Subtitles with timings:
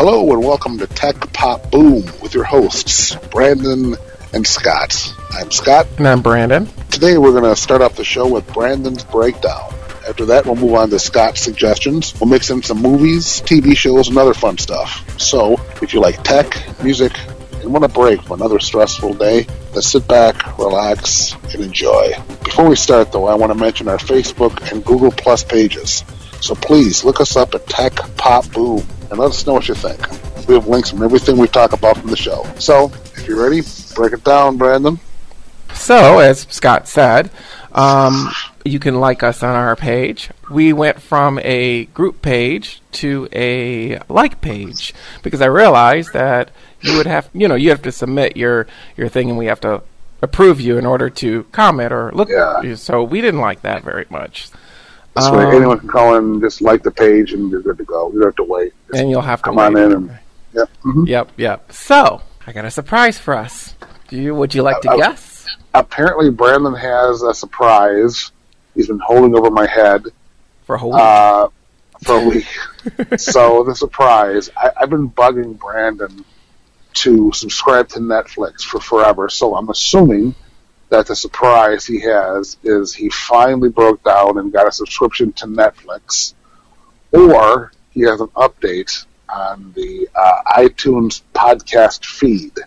[0.00, 3.96] Hello and welcome to Tech Pop Boom with your hosts, Brandon
[4.32, 5.12] and Scott.
[5.32, 5.88] I'm Scott.
[5.98, 6.68] And I'm Brandon.
[6.88, 9.74] Today we're going to start off the show with Brandon's Breakdown.
[10.08, 12.14] After that, we'll move on to Scott's suggestions.
[12.20, 15.20] We'll mix in some movies, TV shows, and other fun stuff.
[15.20, 17.18] So, if you like tech, music,
[17.54, 22.12] and want a break from another stressful day, then sit back, relax, and enjoy.
[22.44, 26.04] Before we start, though, I want to mention our Facebook and Google Plus pages.
[26.40, 29.74] So please look us up at Tech Pop Boom and let us know what you
[29.74, 29.98] think.
[30.48, 32.46] We have links from everything we talk about from the show.
[32.58, 33.62] So, if you're ready,
[33.94, 34.98] break it down, Brandon.
[35.74, 37.30] So, as Scott said,
[37.72, 38.30] um,
[38.64, 40.30] you can like us on our page.
[40.50, 46.96] We went from a group page to a like page because I realized that you
[46.96, 49.82] would have, you know, you have to submit your your thing, and we have to
[50.22, 52.28] approve you in order to comment or look.
[52.28, 52.74] Yeah.
[52.74, 54.48] So we didn't like that very much.
[55.18, 58.08] This way, anyone can call in, just like the page, and you're good to go.
[58.12, 58.72] You don't have to wait.
[58.88, 59.64] Just and you'll have to come wait.
[59.64, 60.18] on in and
[60.52, 60.70] yep.
[60.84, 61.06] mhm.
[61.06, 61.72] Yep, yep.
[61.72, 63.74] So I got a surprise for us.
[64.08, 64.34] Do you?
[64.34, 65.46] Would you like to Uh, uh, guess?
[65.74, 68.32] Apparently, Brandon has a surprise.
[68.74, 70.04] He's been holding over my head
[70.64, 71.48] For a whole uh,
[72.04, 72.46] for a week.
[73.18, 76.24] so the surprise, I, I've been bugging Brandon
[76.94, 79.28] to subscribe to Netflix for forever.
[79.28, 80.34] So I'm assuming
[80.90, 85.46] that the surprise he has is he finally broke down and got a subscription to
[85.46, 86.34] Netflix,
[87.12, 92.58] or he has an update on the uh, iTunes podcast feed.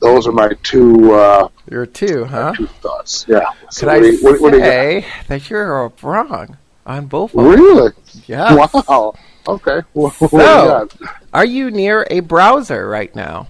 [0.00, 2.52] Those are my two uh, You're two, huh?
[2.56, 3.24] two thoughts.
[3.28, 3.50] Yeah.
[3.70, 7.52] So Could I what what- say that you're wrong on both of them?
[7.52, 7.92] Really?
[8.26, 8.66] Yeah.
[8.88, 9.14] Wow.
[9.46, 9.80] Okay.
[10.28, 10.88] So-
[11.34, 13.48] Are you near a browser right now?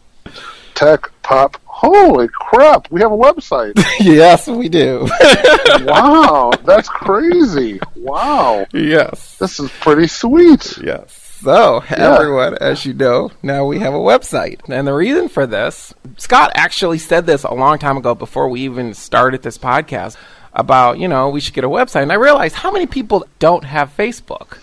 [0.76, 1.60] Tech Pop.
[1.80, 2.90] Holy crap!
[2.90, 3.74] We have a website.
[4.00, 5.08] yes, we do.
[5.86, 7.80] wow, that's crazy.
[7.96, 9.38] Wow, yes.
[9.38, 10.76] this is pretty sweet.
[10.80, 11.14] Yes.
[11.44, 14.68] So, everyone, as you know, now we have a website.
[14.68, 18.62] And the reason for this, Scott actually said this a long time ago before we
[18.62, 20.18] even started this podcast
[20.54, 22.02] about, you know, we should get a website.
[22.02, 24.58] And I realized how many people don't have Facebook.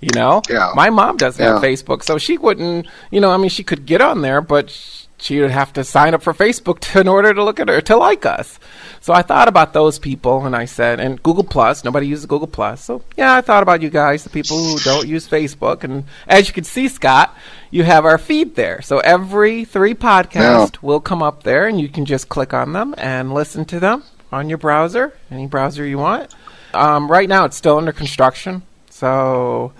[0.00, 0.40] You know?
[0.48, 0.70] Yeah.
[0.76, 4.00] My mom doesn't have Facebook, so she wouldn't, you know, I mean, she could get
[4.00, 7.32] on there, but sh- she would have to sign up for Facebook to, in order
[7.32, 8.58] to look at her, to like us.
[9.00, 12.46] So I thought about those people, and I said, and Google Plus, nobody uses Google
[12.46, 12.84] Plus.
[12.84, 15.82] So yeah, I thought about you guys, the people who don't use Facebook.
[15.82, 17.34] And as you can see, Scott,
[17.70, 18.82] you have our feed there.
[18.82, 22.94] So every three podcasts will come up there, and you can just click on them
[22.98, 26.34] and listen to them on your browser, any browser you want.
[26.74, 28.62] Um, right now, it's still under construction.
[28.90, 29.72] So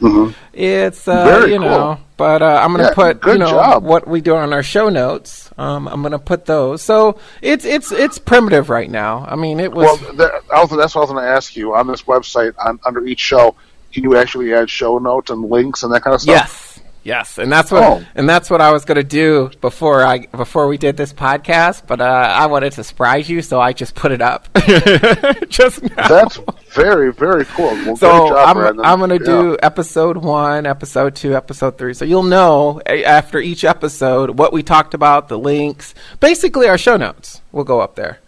[0.52, 2.03] it's uh, Very you know, cool.
[2.16, 3.82] But uh, I'm gonna Yeah, put you know job.
[3.82, 5.50] what we do on our show notes.
[5.58, 6.82] Um, I'm gonna put those.
[6.82, 9.24] So it's it's it's primitive right now.
[9.28, 11.74] I mean, it was Well, that's what I was going to ask you.
[11.74, 13.56] On this website, on, under each show,
[13.92, 16.42] can you actually add show notes and links and that kind of stuff?
[16.42, 18.04] yes, yes, and that's what Oh.
[18.16, 21.86] and that's what I was gonna do before I before we did this podcast.
[21.86, 24.48] But uh, I wanted to surprise you, so I just put it up
[25.48, 26.08] just now.
[26.08, 26.40] That's
[26.74, 27.66] very, very cool.
[27.86, 28.84] Well, So I'm, Brandon.
[28.84, 29.24] I'm going to Yeah.
[29.42, 31.94] do episode one, episode two, episode three.
[31.94, 36.78] So you'll know a- after each episode what we talked about, the links, basically our
[36.78, 38.18] show notes will go up there.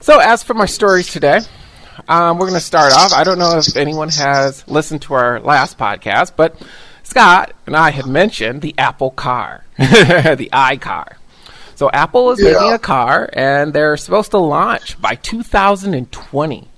[0.00, 1.40] so as for my stories today,
[2.08, 3.12] um, we're going to start off.
[3.12, 6.60] I don't know if anyone has listened to our last podcast, but
[7.02, 11.16] Scott and I had mentioned the Apple car, the iCar.
[11.76, 12.52] So Apple is Yeah.
[12.52, 16.68] making a car, and they're supposed to launch by 2020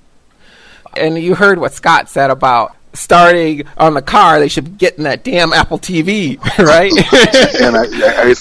[0.96, 4.40] and you heard what Scott said about starting on the car.
[4.40, 6.90] They should be getting that damn Apple TV, right?
[7.62, 8.34] And I, I,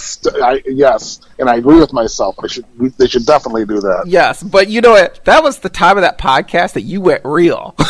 [0.43, 2.35] I, I, yes, and I agree with myself.
[2.41, 2.65] I should.
[2.79, 4.05] We, they should definitely do that.
[4.07, 5.23] yes, but you know what?
[5.25, 7.75] That was the time of that podcast that you went real.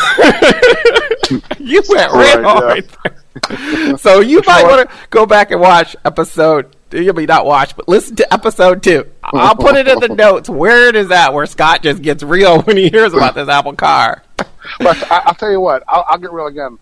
[1.58, 2.60] you went Right, real yeah.
[2.60, 3.96] right there.
[3.98, 6.74] So you might want to go back and watch episode.
[6.90, 9.06] You mean not watch, but listen to episode two.
[9.22, 10.48] I'll put it in the notes.
[10.48, 13.74] Where it is at, where Scott just gets real when he hears about this Apple
[13.74, 14.22] car.
[14.80, 15.82] But I, I'll tell you what.
[15.88, 16.78] I'll, I'll get real again.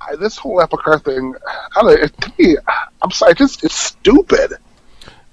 [0.00, 2.56] I, this whole Apple Car thing, I don't know, it, to me,
[3.00, 4.54] I'm sorry, just it's stupid.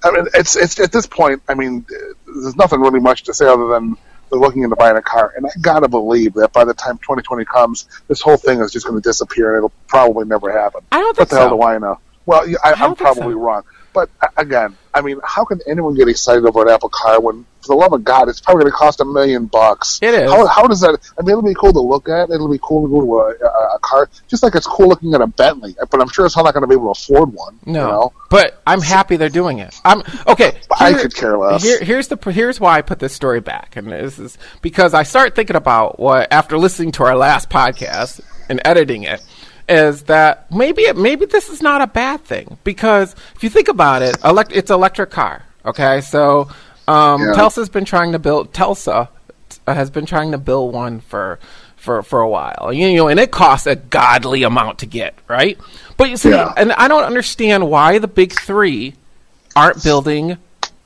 [0.04, 1.42] I mean, it's it's at this point.
[1.48, 1.86] I mean,
[2.26, 3.96] there's nothing really much to say other than
[4.30, 7.46] they're looking into buying a car, and I gotta believe that by the time 2020
[7.46, 10.82] comes, this whole thing is just going to disappear, and it'll probably never happen.
[10.92, 12.00] I don't What think the hell do I know?
[12.26, 13.40] Well, yeah, I, I I'm probably so.
[13.40, 13.64] wrong,
[13.98, 17.68] but again, I mean, how can anyone get excited over an Apple car when, for
[17.70, 19.98] the love of God, it's probably going to cost a million bucks?
[20.04, 20.30] It is.
[20.32, 21.00] How, how does that?
[21.18, 22.30] I mean, it'll be cool to look at.
[22.30, 25.16] It'll be cool to go to a, a, a car, just like it's cool looking
[25.16, 25.76] at a Bentley.
[25.90, 27.60] But I'm sure it's not going to be able to afford one.
[27.66, 28.14] No, You know?
[28.30, 29.80] but I'm happy they're doing it.
[29.84, 30.58] I'm okay.
[30.80, 31.64] I could care less.
[31.64, 35.02] Here, here's the here's why I put this story back, and this is because I
[35.04, 39.22] start thinking about what after listening to our last podcast and editing it,
[39.70, 43.68] is that maybe it, maybe this is not a bad thing because if you think
[43.68, 45.44] about it, elect, it's electric car.
[45.66, 46.50] Okay, so
[46.88, 47.34] um, Yeah.
[47.36, 49.10] Telsa's been trying to build Telsa
[49.68, 51.40] uh, has been trying to build one for.
[51.80, 55.58] For, for a while, you know, and it costs a godly amount to get, right?
[55.96, 56.52] But you see, Yeah.
[56.58, 58.96] and I don't understand why the big three
[59.56, 60.38] aren't building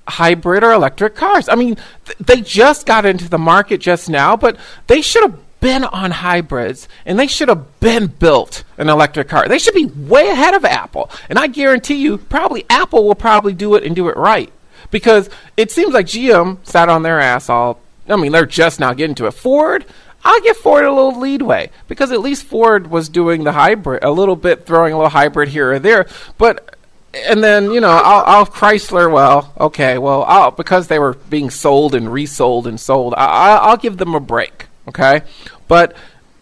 [0.08, 1.50] hybrid or electric cars.
[1.50, 5.40] I mean, th- they just got into the market just now, but they should have
[5.62, 9.48] been on hybrids and they should have been built an electric car.
[9.48, 11.10] They should be way ahead of Apple.
[11.30, 14.52] And I guarantee you, probably Apple will probably do it and do it right.
[14.90, 17.80] Because it seems like GM sat on their ass all
[18.10, 19.32] I mean, they're just now getting to it.
[19.32, 19.86] Ford,
[20.24, 24.12] I'll give Ford a little leadway because at least Ford was doing the hybrid a
[24.12, 26.08] little bit, throwing a little hybrid here or there.
[26.38, 26.78] But
[27.14, 29.12] and then you know, I'll, I'll Chrysler.
[29.12, 33.56] Well, okay, well, I'll, because they were being sold and resold and sold, I, I,
[33.58, 34.68] I'll give them a break.
[34.88, 35.22] Okay,
[35.68, 35.96] but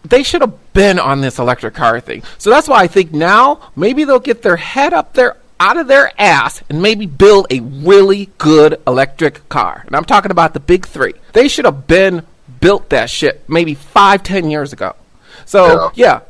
[0.04, 2.22] they should have been on this electric car thing.
[2.38, 5.88] So that's why I think now maybe they'll get their head up there out of
[5.88, 9.82] their ass and maybe build a really good electric car.
[9.86, 11.12] And I'm talking about the big three.
[11.32, 12.26] They should have been
[12.60, 14.96] built that shit maybe five, ten years ago.
[15.44, 16.20] So yeah.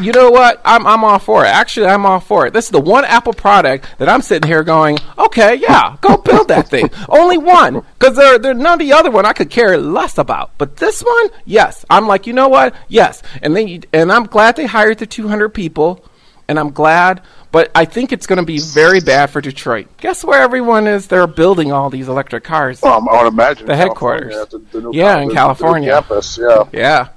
[0.00, 0.60] You know what?
[0.64, 1.48] I'm I'm all for it.
[1.48, 2.52] Actually, I'm all for it.
[2.54, 6.48] This is the one Apple product that I'm sitting here going, okay, yeah, go build
[6.48, 6.88] that thing.
[7.08, 10.52] Only one, because there there none of the other one I could care less about.
[10.56, 12.74] But this one, yes, I'm like, you know what?
[12.88, 16.02] Yes, and then you, and I'm glad they hired the 200 people,
[16.48, 17.20] and I'm glad.
[17.52, 19.88] But I think it's going to be very bad for Detroit.
[19.98, 21.06] Guess where everyone is?
[21.08, 22.80] They're building all these electric cars.
[22.80, 24.32] Well, I would imagine The headquarters.
[24.34, 25.90] California, the- the Yeah, in the- the new California.
[25.92, 26.38] campus.
[26.40, 26.64] Yeah.
[26.72, 27.08] Yeah.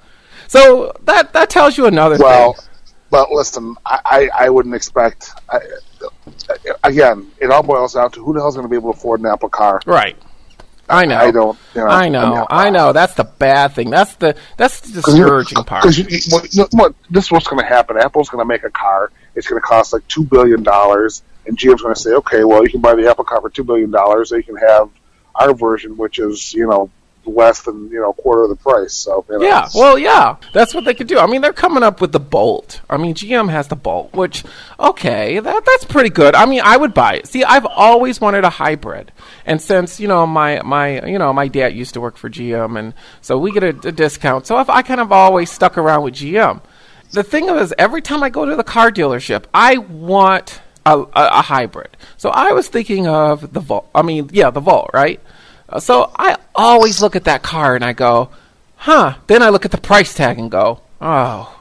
[0.48, 2.62] So that that tells you another Well, thing.
[3.12, 5.32] Well, but listen, I, I, I wouldn't expect.
[5.50, 5.60] I,
[6.84, 9.22] again, it all boils down to who the hell's going to be able to afford
[9.22, 9.80] an Apple car.
[9.86, 10.18] Right.
[10.88, 11.18] I know.
[11.18, 11.58] I don't.
[11.74, 12.36] You know, I know.
[12.36, 12.94] mean, I know.
[12.94, 13.90] That's the bad thing.
[13.90, 15.84] That's the that's the discouraging part.
[15.84, 17.98] Because you, you, what, what, this is what's going to happen.
[17.98, 19.12] Apple's going to make a car.
[19.34, 22.64] It's going to cost like two billion dollars, and GM's going to say, okay, well,
[22.64, 24.90] you can buy the Apple car for two billion dollars, or you can have
[25.34, 26.92] our version, which is you know
[27.28, 28.94] less than you know a quarter of the price.
[28.94, 31.20] So you know, Yeah, well, yeah, that's what they could do.
[31.20, 32.82] I mean, they're coming up with the Bolt.
[32.90, 34.44] I mean, GM has the Bolt, which
[34.80, 36.36] okay, that that's pretty good.
[36.36, 37.28] I mean, I would buy it.
[37.28, 39.12] See, I've always wanted a hybrid,
[39.46, 42.78] and since you know my my you know my dad used to work for GM,
[42.78, 44.48] and so we get a, a discount.
[44.48, 46.62] So if I kind of always stuck around with GM.
[47.12, 51.08] The thing is, every time I go to the car dealership, I want a, a,
[51.14, 51.98] a hybrid.
[52.18, 53.90] So I was thinking of the Volt.
[53.94, 55.20] I mean, yeah, the Volt, right?
[55.70, 58.30] Uh, So I always look at that car and I go,
[58.78, 59.16] huh.
[59.28, 61.52] Then I look at the price tag and go, oh.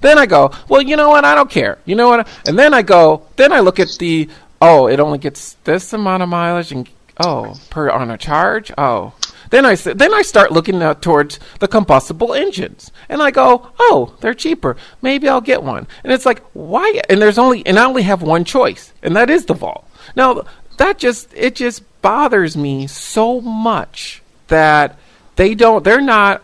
[0.00, 1.24] Then I go, well, you know what?
[1.24, 1.78] I don't care.
[1.86, 2.28] You know what?
[2.46, 4.28] And then I go, then I look at the,
[4.60, 6.88] oh, it only gets this amount of mileage and,
[7.18, 8.70] oh, per on a charge?
[8.76, 9.14] Oh.
[9.50, 12.90] Then I, then I start looking uh, towards the combustible engines.
[13.08, 14.76] And I go, oh, they're cheaper.
[15.00, 15.86] Maybe I'll get one.
[16.02, 17.00] And it's like, why?
[17.08, 19.86] And there's only, and I only have one choice, and that is the Vol.
[20.16, 20.44] Now,
[20.78, 24.98] that just, it just bothers me so much that
[25.36, 26.42] they don't, they're not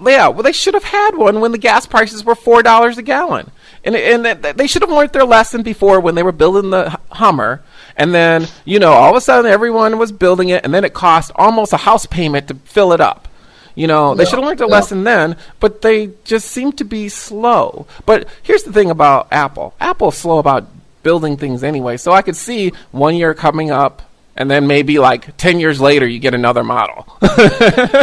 [0.00, 3.02] yeah, well, they should have had one when the gas prices were four dollars a
[3.02, 3.50] gallon,
[3.82, 4.24] and and
[4.56, 7.62] they should have learned their lesson before when they were building the Hummer,
[7.96, 10.94] and then you know all of a sudden everyone was building it, and then it
[10.94, 13.26] cost almost a house payment to fill it up.
[13.74, 14.74] You know, they Yeah, should have learned their yeah.
[14.74, 17.86] lesson then, but they just seem to be slow.
[18.06, 20.68] But here's the thing about Apple: Apple's slow about
[21.02, 21.96] building things anyway.
[21.96, 24.02] So I could see one year coming up.
[24.36, 27.06] And then maybe like ten years later, you get another model.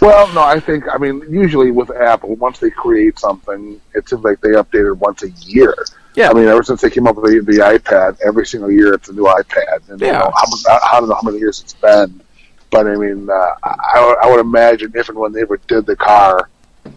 [0.00, 4.22] Well, no, I think I mean usually with Apple, once they create something, it seems
[4.22, 5.74] like they update it once a year.
[6.14, 6.28] Yeah.
[6.28, 9.08] I mean, ever since they came up with the, the iPad, every single year it's
[9.08, 9.88] a new iPad.
[9.88, 10.18] And, you Yeah.
[10.18, 10.30] know,
[10.68, 12.20] I, I don't know how many years it's been,
[12.70, 15.86] but I mean, uh, I, would- I would imagine if and when they ever did
[15.86, 16.50] the car,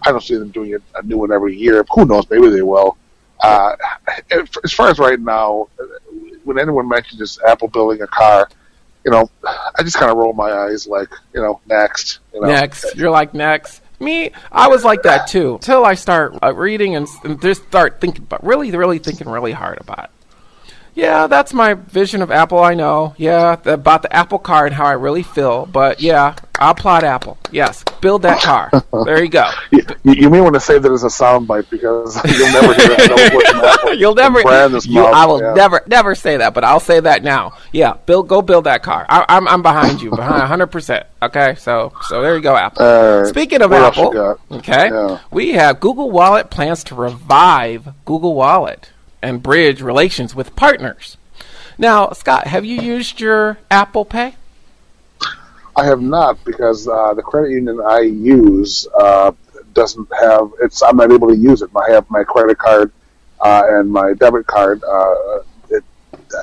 [0.05, 1.85] I don't see them doing it, a new one every year.
[1.93, 2.29] Who knows?
[2.29, 2.97] Maybe they will.
[3.41, 3.75] Uh,
[4.63, 5.67] as far as right now,
[6.43, 8.49] when anyone mentions Apple building a car,
[9.05, 12.19] you know, I just kind of roll my eyes like, you know, next.
[12.33, 12.47] You know.
[12.47, 12.95] next.
[12.95, 13.81] You're like next.
[13.99, 15.55] Me, I was like that too.
[15.55, 19.53] Until I start uh, reading and, and just start thinking, but really, really thinking really
[19.53, 20.09] hard about it.
[20.93, 22.59] Yeah, that's my vision of Apple.
[22.59, 23.13] I know.
[23.17, 25.67] Yeah, the, about the Apple car and how I really feel.
[25.67, 27.37] But yeah, I'll plot Apple.
[27.51, 28.71] Yes, build that car.
[29.05, 29.49] there you go.
[29.71, 33.95] You, you may want to say that as a soundbite because you'll never hear that.
[33.97, 34.39] You'll never.
[34.39, 35.53] You, I will yeah.
[35.53, 36.53] never, never say that.
[36.53, 37.57] But I'll say that now.
[37.71, 39.05] Yeah, build, go build that car.
[39.09, 40.67] I, am I'm, I'm behind you, behind 100.
[40.67, 42.83] percent Okay, so so there you go, Apple.
[42.83, 45.19] Uh, Speaking of Apple, okay, yeah.
[45.31, 51.17] we have Google Wallet plans to revive Google Wallet and bridge relations with partners.
[51.77, 54.35] Now, Scott, have you used your Apple Pay?
[55.77, 59.31] I have not because uh, the credit union I use uh,
[59.73, 60.81] doesn't have it's.
[60.81, 61.69] I'm not able to use it.
[61.75, 62.91] I have my credit card
[63.39, 64.83] uh, and my debit card.
[64.83, 65.83] Uh, it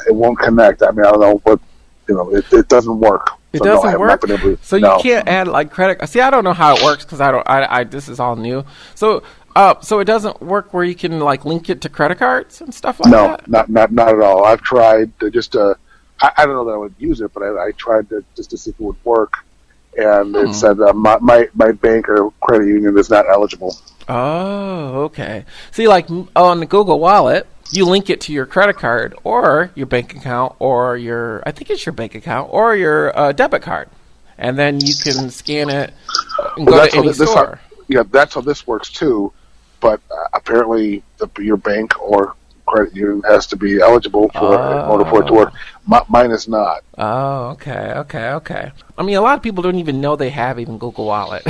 [0.06, 0.84] it won't connect.
[0.84, 1.60] I mean, I don't know what
[2.08, 2.34] you know.
[2.34, 3.30] It, it doesn't work.
[3.52, 4.20] It so doesn't no, work.
[4.20, 4.96] To, so no.
[4.96, 6.08] you can't add like credit.
[6.08, 7.48] See, I don't know how it works because I don't.
[7.48, 8.64] I, I this is all new.
[8.94, 9.24] So
[9.56, 12.72] uh, so it doesn't work where you can like link it to credit cards and
[12.72, 13.48] stuff like no, that.
[13.48, 14.44] No, not not not at all.
[14.44, 15.74] I've tried to just uh,
[16.24, 18.50] I, I don't know that I would use it, but I, I tried to just
[18.50, 19.44] to see if it would work,
[19.96, 20.46] and hmm.
[20.46, 23.76] it said uh, my, my my bank or credit union is not eligible.
[24.08, 25.44] Oh, okay.
[25.70, 29.86] See, like on the Google Wallet, you link it to your credit card or your
[29.86, 33.88] bank account or your I think it's your bank account or your uh, debit card,
[34.38, 35.92] and then you can scan it
[36.56, 37.56] and well, go to any store.
[37.56, 39.32] How, yeah, that's how this works too
[39.84, 42.34] but uh, apparently the, your bank or
[42.74, 44.84] credit union has to be eligible for oh.
[44.84, 45.52] in order for it to work.
[45.54, 45.96] Oh.
[45.96, 46.82] M- mine is not.
[46.98, 48.72] Oh, okay, okay, okay.
[48.98, 51.46] I mean, a lot of people don't even know they have even Google Wallet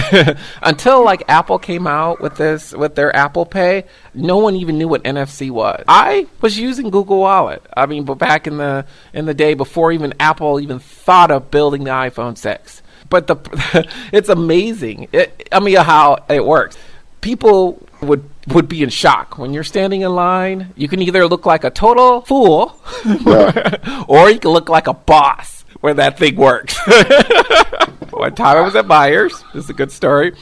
[0.62, 3.84] until like Apple came out with this with their Apple Pay.
[4.12, 5.82] No one even knew what NFC was.
[5.88, 7.64] I was using Google Wallet.
[7.74, 11.50] I mean, but back in the in the day before even Apple even thought of
[11.50, 12.82] building the iPhone six.
[13.08, 15.08] But the it's amazing.
[15.12, 16.76] It, I mean, how it works.
[17.20, 20.72] People would would be in shock when you're standing in line.
[20.76, 24.04] You can either look like a total fool, yeah.
[24.08, 26.78] or you can look like a boss where that thing works.
[28.10, 30.34] One time I was at Meijers, This is a good story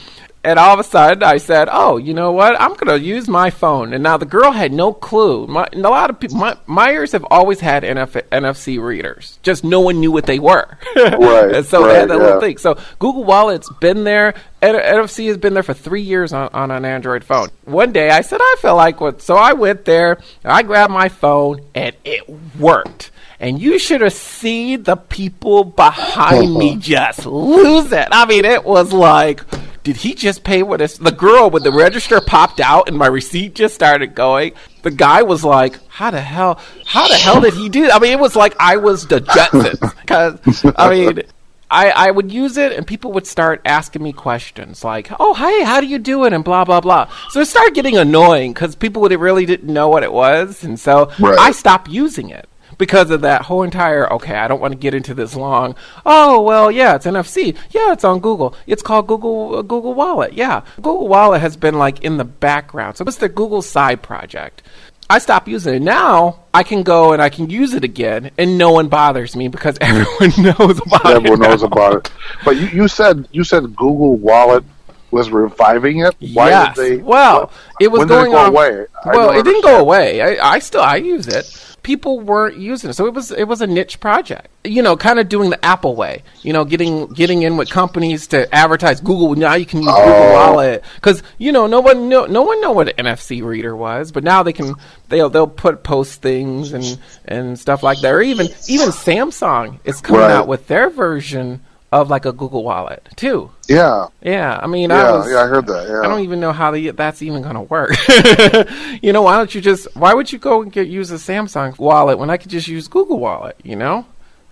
[0.43, 2.59] and all of a sudden I said, "Oh, you know what?
[2.59, 5.47] I'm going to use my phone." And now the girl had no clue.
[5.47, 9.79] My, a lot of people, my, Meijers have always had NF, NFC readers, just no
[9.81, 10.77] one knew what they were.
[10.95, 11.55] right.
[11.55, 12.23] and so right, they had that yeah.
[12.23, 12.57] little thing.
[12.57, 14.33] So Google Wallet's been there.
[14.61, 17.49] N- NFC has been there for three years on, on an Android phone.
[17.65, 20.19] One day I said I feel like what, so I went there.
[20.43, 23.11] I grabbed my phone and it worked
[23.43, 28.07] and you should have seen the people behind me just lose it.
[28.09, 29.43] I mean, it was like
[29.83, 33.07] did he just pay what is the girl with the register popped out and my
[33.07, 37.53] receipt just started going the guy was like how the hell how the hell did
[37.53, 37.95] he do that?
[37.95, 41.23] i mean it was like i was the jetsons because i mean
[41.71, 45.63] I, I would use it and people would start asking me questions like, oh, hey,
[45.63, 46.31] how do you do it?
[46.31, 47.09] And blah, blah, blah.
[47.29, 50.63] So it started getting annoying because people would, really didn't know what it was.
[50.63, 51.39] And so right.
[51.39, 52.47] I stopped using it
[52.83, 55.73] because of that whole entire okay i don't want to get into this long
[56.05, 60.33] oh well yeah it's nfc yeah it's on google it's called google uh, google wallet
[60.33, 64.61] yeah google wallet has been like in the background so it's the google side project
[65.09, 65.81] I stopped using it.
[65.81, 69.49] Now I can go and I can use it again, and no one bothers me
[69.49, 71.15] because everyone knows about everyone it.
[71.15, 72.11] Everyone knows about it.
[72.45, 74.63] But you, you said you said Google Wallet
[75.11, 76.15] was reviving it.
[76.33, 76.75] Why yes.
[76.75, 77.03] did they?
[77.03, 78.49] Well, it was going go on.
[78.49, 78.85] Away?
[79.05, 80.21] well, it didn't go away.
[80.21, 82.93] I, I still I use it people weren't using it.
[82.93, 84.47] So it was it was a niche project.
[84.63, 86.23] You know, kind of doing the Apple way.
[86.41, 89.35] You know, getting getting in with companies to advertise Google.
[89.35, 90.03] Now you can use oh.
[90.03, 93.75] Google Wallet because you know no one know no one know what an NFC reader
[93.75, 94.73] was, but now they can
[95.09, 98.13] they'll they'll put post things and and stuff like that.
[98.13, 100.31] Or even even Samsung is coming right.
[100.31, 101.61] out with their version
[101.93, 103.51] of like a Google Wallet too.
[103.69, 104.07] Yeah.
[104.21, 104.59] Yeah.
[104.61, 105.87] I mean, yeah, I was, yeah, I heard that.
[105.87, 105.99] Yeah.
[105.99, 107.91] I don't even know how the, that's even going to work.
[109.03, 109.95] you know, why don't you just?
[109.95, 112.87] Why would you go and get use a Samsung wallet when I could just use
[112.87, 113.57] Google Wallet?
[113.63, 114.05] You know.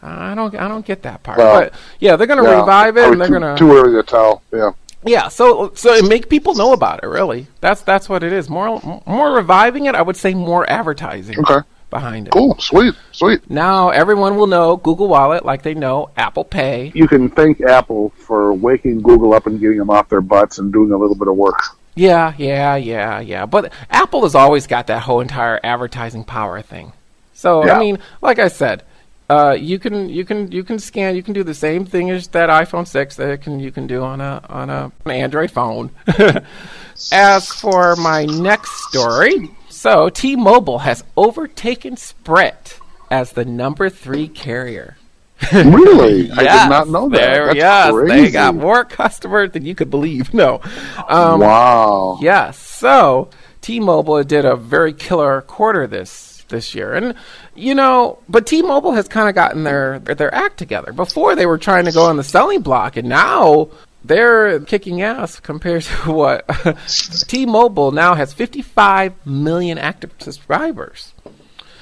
[0.03, 0.55] I don't.
[0.55, 1.38] I don't get that part.
[1.38, 3.55] Well, but yeah, they're going to yeah, revive it, and they're going to.
[3.55, 4.41] Too early to tell.
[4.51, 4.71] Yeah.
[5.03, 7.07] Yeah, so so it make people know about it.
[7.07, 8.50] Really, that's that's what it is.
[8.50, 9.93] More more reviving it.
[9.93, 11.39] I would say more advertising.
[11.39, 12.31] Okay behind it.
[12.31, 13.48] Cool, sweet, sweet.
[13.48, 16.91] Now everyone will know Google Wallet like they know Apple Pay.
[16.95, 20.74] You can thank Apple for waking Google up and getting them off their butts and
[20.74, 21.62] doing a little bit of work.
[21.93, 23.45] Yeah, yeah, yeah, yeah.
[23.45, 26.93] But Apple has always got that whole entire advertising power thing.
[27.33, 27.75] So yeah.
[27.75, 28.83] I mean, like I said,
[29.29, 32.27] uh, you can you can you can scan you can do the same thing as
[32.29, 35.91] that iPhone six that can you can do on a on a an Android phone.
[37.12, 39.50] as for my next story,
[39.81, 44.95] so, T Mobile has overtaken Sprint as the number three carrier.
[45.51, 46.27] really?
[46.27, 47.45] yes, I did not know that.
[47.45, 48.25] That's yes, crazy.
[48.25, 50.31] they got more customers than you could believe.
[50.35, 50.61] No.
[51.09, 52.19] Um, wow.
[52.21, 52.59] Yes.
[52.59, 56.93] So, T Mobile did a very killer quarter this this year.
[56.93, 57.15] And
[57.55, 60.93] you know, but T-Mobile has kind of gotten their their act together.
[60.93, 63.69] Before they were trying to go on the selling block, and now
[64.03, 66.48] they're kicking ass compared to what
[67.27, 71.13] T-Mobile now has 55 million active subscribers.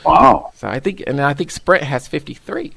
[0.06, 0.52] Wow.
[0.56, 2.74] So I think, and I think Sprint has 53.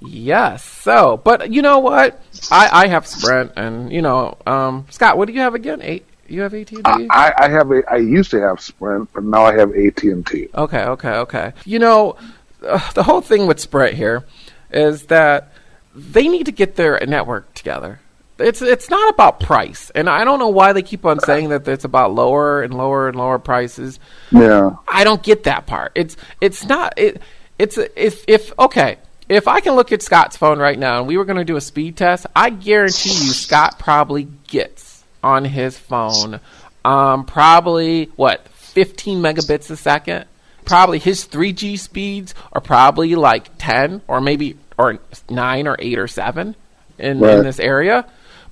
[0.00, 0.64] Yes.
[0.64, 2.20] So, but you know what?
[2.52, 5.80] I I have Sprint, and you know, um, Scott, what do you have again?
[5.82, 6.04] Eight.
[6.28, 6.82] You have AT&T?
[6.84, 7.82] I, I have a.
[7.90, 10.48] I used to have Sprint, but now I have AT and T.
[10.54, 11.52] Okay, okay, okay.
[11.64, 12.16] You know,
[12.62, 14.24] uh, the whole thing with Sprint here
[14.70, 15.52] is that
[15.94, 18.00] they need to get their network together.
[18.38, 21.66] It's it's not about price, and I don't know why they keep on saying that
[21.66, 23.98] it's about lower and lower and lower prices.
[24.30, 24.76] Yeah.
[24.86, 25.92] I don't get that part.
[25.94, 27.20] It's it's not it.
[27.58, 28.98] It's if if okay.
[29.28, 31.56] If I can look at Scott's phone right now and we were going to do
[31.56, 36.40] a speed test, I guarantee you Scott probably gets on his phone
[36.82, 40.24] um, probably what 15 megabits a second.
[40.64, 46.08] Probably his 3G speeds are probably like 10 or maybe or 9 or 8 or
[46.08, 46.56] 7
[46.98, 47.36] in, Right.
[47.38, 48.06] in this area.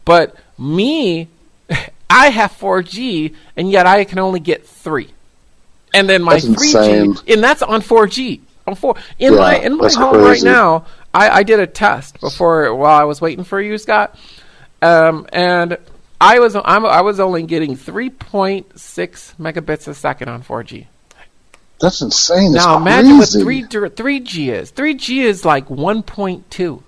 [0.07, 1.29] But me,
[2.11, 5.11] I have 4G and yet I can only get 3
[5.95, 7.17] and then my That's 3G, insane.
[7.29, 8.41] and that's on 4G.
[8.69, 12.21] On four in Yeah, my in my home right now, I, I did a test
[12.21, 14.19] before while I was waiting for you, Scott,
[14.83, 15.79] um, and
[16.21, 18.65] I was I'm, I was only getting 3.6
[19.37, 20.87] megabits a second on 4G.
[21.81, 22.53] That's insane.
[22.53, 24.71] That's now imagine what three three G is.
[24.73, 26.83] Three G is like 1.2.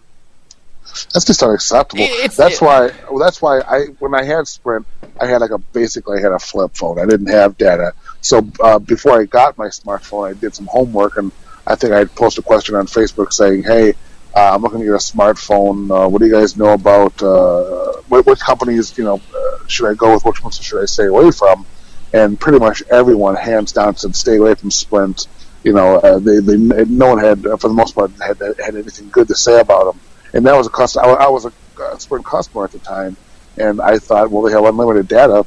[1.13, 2.03] That's just unacceptable.
[2.03, 2.91] It's- that's it- why.
[3.11, 4.87] Well, that's why I when I had Sprint,
[5.21, 6.99] I had like a basically I had a flip phone.
[6.99, 7.95] I didn't have data.
[8.21, 11.33] So uh, before I got my smartphone, I did some homework, and
[11.67, 13.95] I think I posted a question on Facebook saying, "Hey,
[14.35, 15.91] uh, I'm looking to get a smartphone.
[15.91, 18.97] Uh, what do you guys know about uh, what, what companies?
[18.99, 20.25] You know, uh, should I go with?
[20.25, 21.67] Which ones should I stay away from?"
[22.13, 25.27] And pretty much everyone, hands down, said, "Stay away from Sprint."
[25.65, 29.11] You know, uh, they, they no one had, for the most part, had had anything
[29.11, 30.01] good to say about them
[30.33, 31.07] and that was a customer.
[31.07, 31.53] I, I was a
[31.99, 33.17] Sprint customer at the time,
[33.57, 35.47] and I thought, well, they have unlimited data.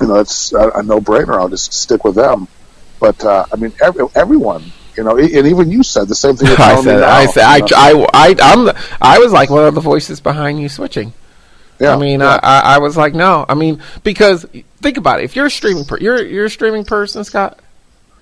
[0.00, 1.34] You know, it's a, a no-brainer.
[1.38, 2.48] I'll just stick with them.
[2.98, 4.64] But uh, I mean, every, everyone,
[4.96, 6.48] you know, and even you said the same thing.
[6.58, 7.60] I said now, I said I.
[7.74, 11.12] I, I I'm the, I was like one of the voices behind you switching.
[11.78, 12.38] yeah, I mean, yeah.
[12.42, 13.46] I, I, I was like, no.
[13.48, 14.44] I mean, because
[14.82, 15.24] think about it.
[15.24, 17.58] If you're a streaming, per- you're you're a streaming person, Scott.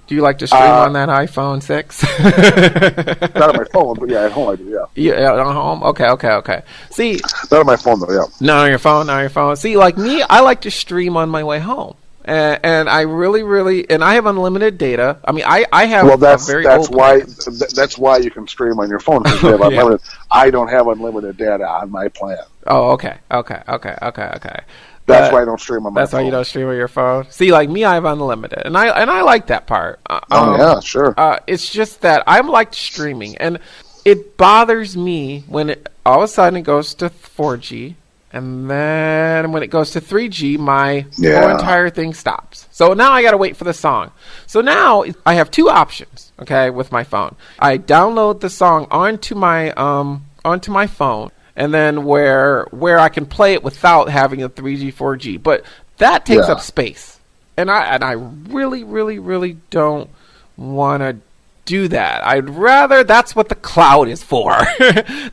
[0.08, 2.02] Do you like to stream Uh, on that iPhone six?
[3.36, 4.64] not on my phone, but yeah, at home I do.
[4.64, 5.82] Yeah, yeah, at home.
[5.82, 6.62] Okay, okay, okay.
[6.90, 8.10] See, not on my phone though.
[8.10, 9.56] Yeah, not on your phone, not on your phone.
[9.56, 11.94] See, like me, I like to stream on my way home,
[12.24, 15.18] and, and I really, really, and I have unlimited data.
[15.26, 18.48] I mean, I I have well, that's very that's why th- that's why you can
[18.48, 19.66] stream on your phone because you have Yeah.
[19.80, 20.00] unlimited.
[20.30, 22.38] I don't have unlimited data on my plan.
[22.66, 24.60] Oh, okay, okay, okay, okay, okay.
[25.08, 26.20] That's why I don't stream on my That's phone.
[26.20, 27.26] why you don't stream on your phone.
[27.30, 30.00] See, like me, I have unlimited, and I and I like that part.
[30.08, 31.14] Uh, Oh um, yeah, sure.
[31.16, 33.58] Uh, it's just that I'm like streaming, and
[34.04, 37.94] it bothers me when it all of a sudden it goes to 4G,
[38.32, 41.06] and then when it goes to 3G, my
[41.40, 42.66] whole entire thing stops.
[42.70, 44.12] So now I got to wait for the song.
[44.46, 46.32] So now I have two options.
[46.40, 51.74] Okay, with my phone, I download the song onto my um onto my phone, and
[51.74, 55.62] then where where I can play it without having a 3G 4G, but
[55.98, 56.54] that takes Yeah.
[56.54, 57.18] up space
[57.58, 60.08] and I and I really, really, really don't
[60.56, 61.16] want to
[61.64, 62.26] do that.
[62.26, 64.52] I'd rather that's what the cloud is for.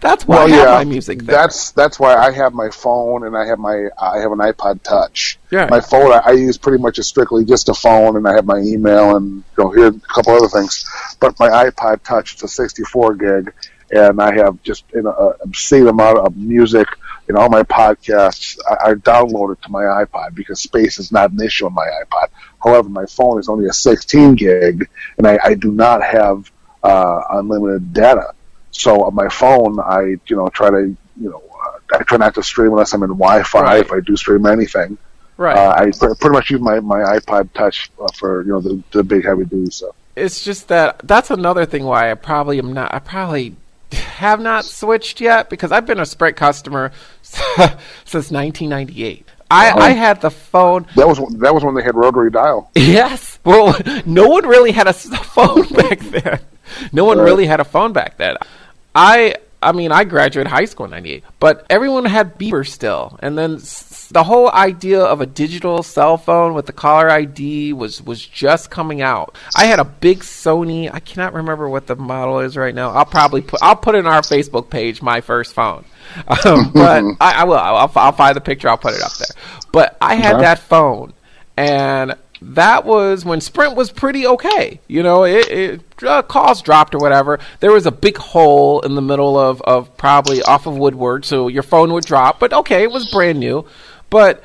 [0.01, 1.33] that's why I have my music there.
[1.35, 4.81] That's that's why I have my phone and I have my I have an iPod
[4.83, 5.37] Touch.
[5.49, 5.67] Yeah.
[5.69, 8.45] My phone I, I use pretty much as strictly just a phone, and I have
[8.45, 10.83] my email and you know here a couple other things.
[11.21, 13.53] But my iPod Touch it's a 64 gig,
[13.95, 16.87] and I have just an obscene amount of music.
[17.29, 21.31] in all my podcasts I, I download it to my iPod because space is not
[21.31, 22.27] an issue on my iPod.
[22.63, 26.51] However, my phone is only a 16 gig, and I, I do not have
[26.83, 28.33] uh, unlimited data.
[28.71, 32.35] So on my phone, I you know try to you know uh, I try not
[32.35, 33.61] to stream unless I'm in Wi-Fi.
[33.61, 33.79] Right.
[33.79, 34.97] If I do stream anything,
[35.37, 35.57] right.
[35.57, 38.83] uh, I pr- pretty much use my, my iPod Touch uh, for you know the,
[38.91, 39.95] the big heavy duty stuff.
[40.15, 42.93] it's just that that's another thing why I probably am not.
[42.93, 43.55] I probably
[43.93, 49.27] have not switched yet because I've been a Sprint customer since 1998.
[49.51, 49.71] I.
[49.71, 50.87] I had the phone.
[50.95, 52.71] That was that was when they had rotary dial.
[52.75, 53.39] Yes.
[53.43, 56.39] Well, no one really had a phone back then.
[56.91, 57.25] No one Right.
[57.25, 58.37] really had a phone back then.
[58.95, 63.17] I I mean, I graduated high school in 98, but everyone had Beeper still.
[63.21, 63.59] And then
[64.09, 68.69] the whole idea of a digital cell phone with the caller ID was was just
[68.69, 69.35] coming out.
[69.55, 72.91] I had a big Sony, I cannot remember what the model is right now.
[72.91, 75.85] I'll probably put I'll put it in our Facebook page my first phone.
[76.45, 79.35] Um, but I, I will I'll, I'll find the picture, I'll put it up there.
[79.71, 80.43] But I had Okay.
[80.43, 81.13] that phone
[81.57, 84.79] and that was when Sprint was pretty okay.
[84.87, 87.39] You know, it, it uh, calls dropped or whatever.
[87.59, 91.47] There was a big hole in the middle of, of probably off of Woodward, so
[91.47, 92.39] your phone would drop.
[92.39, 93.65] But okay, it was brand new.
[94.09, 94.43] But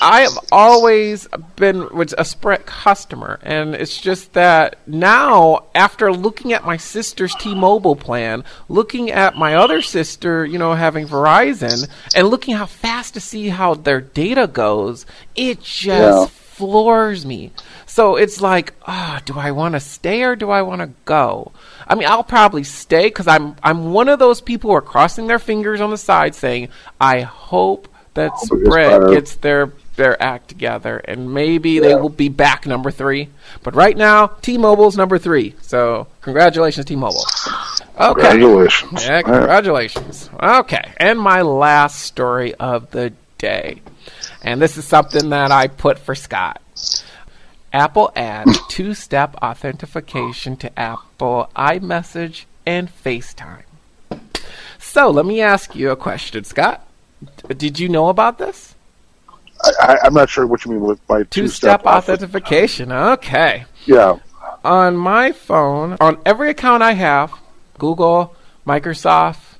[0.00, 1.88] I have always been
[2.18, 8.44] a Sprint customer, and it's just that now, after looking at my sister's T-Mobile plan,
[8.68, 13.48] looking at my other sister, you know, having Verizon, and looking how fast to see
[13.48, 16.26] how their data goes, it just yeah.
[16.26, 17.52] floors me.
[17.86, 20.90] So it's like, ah, oh, do I want to stay or do I want to
[21.04, 21.52] go?
[21.86, 25.26] I mean, I'll probably stay because I'm I'm one of those people who are crossing
[25.26, 30.98] their fingers on the side, saying, I hope that Sprint gets their their act together,
[30.98, 31.80] and maybe yeah.
[31.80, 33.28] they will be back number three.
[33.62, 35.54] But right now, T-Mobile's number three.
[35.60, 37.24] So congratulations, T-Mobile.
[38.00, 38.12] Okay.
[38.12, 39.04] Congratulations.
[39.04, 40.30] Yeah, congratulations.
[40.40, 43.82] Okay, and my last story of the day,
[44.42, 46.60] and this is something that I put for Scott.
[47.72, 53.62] Apple adds two-step authentication to Apple iMessage and FaceTime.
[54.78, 56.86] So let me ask you a question, Scott.
[57.56, 58.74] Did you know about this?
[59.80, 62.90] I, am not sure what you mean with by two-step, two-step authentication.
[62.90, 63.64] Okay.
[63.86, 64.18] Yeah.
[64.64, 67.32] On my phone, on every account I have,
[67.78, 68.34] Google,
[68.66, 69.56] Microsoft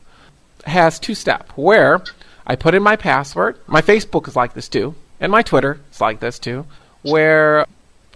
[0.65, 2.03] has two-step where
[2.47, 3.59] I put in my password.
[3.67, 6.67] My Facebook is like this too, and my Twitter is like this too,
[7.03, 7.67] where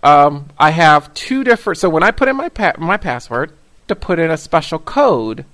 [0.03, 1.79] um, I have two different.
[1.79, 3.53] So when I put in my pa- my password,
[3.89, 5.45] to put in a special code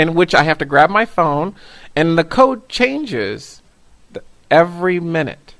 [0.00, 1.54] in which I have to grab my phone,
[1.94, 3.60] and the code changes
[4.50, 5.54] every minute.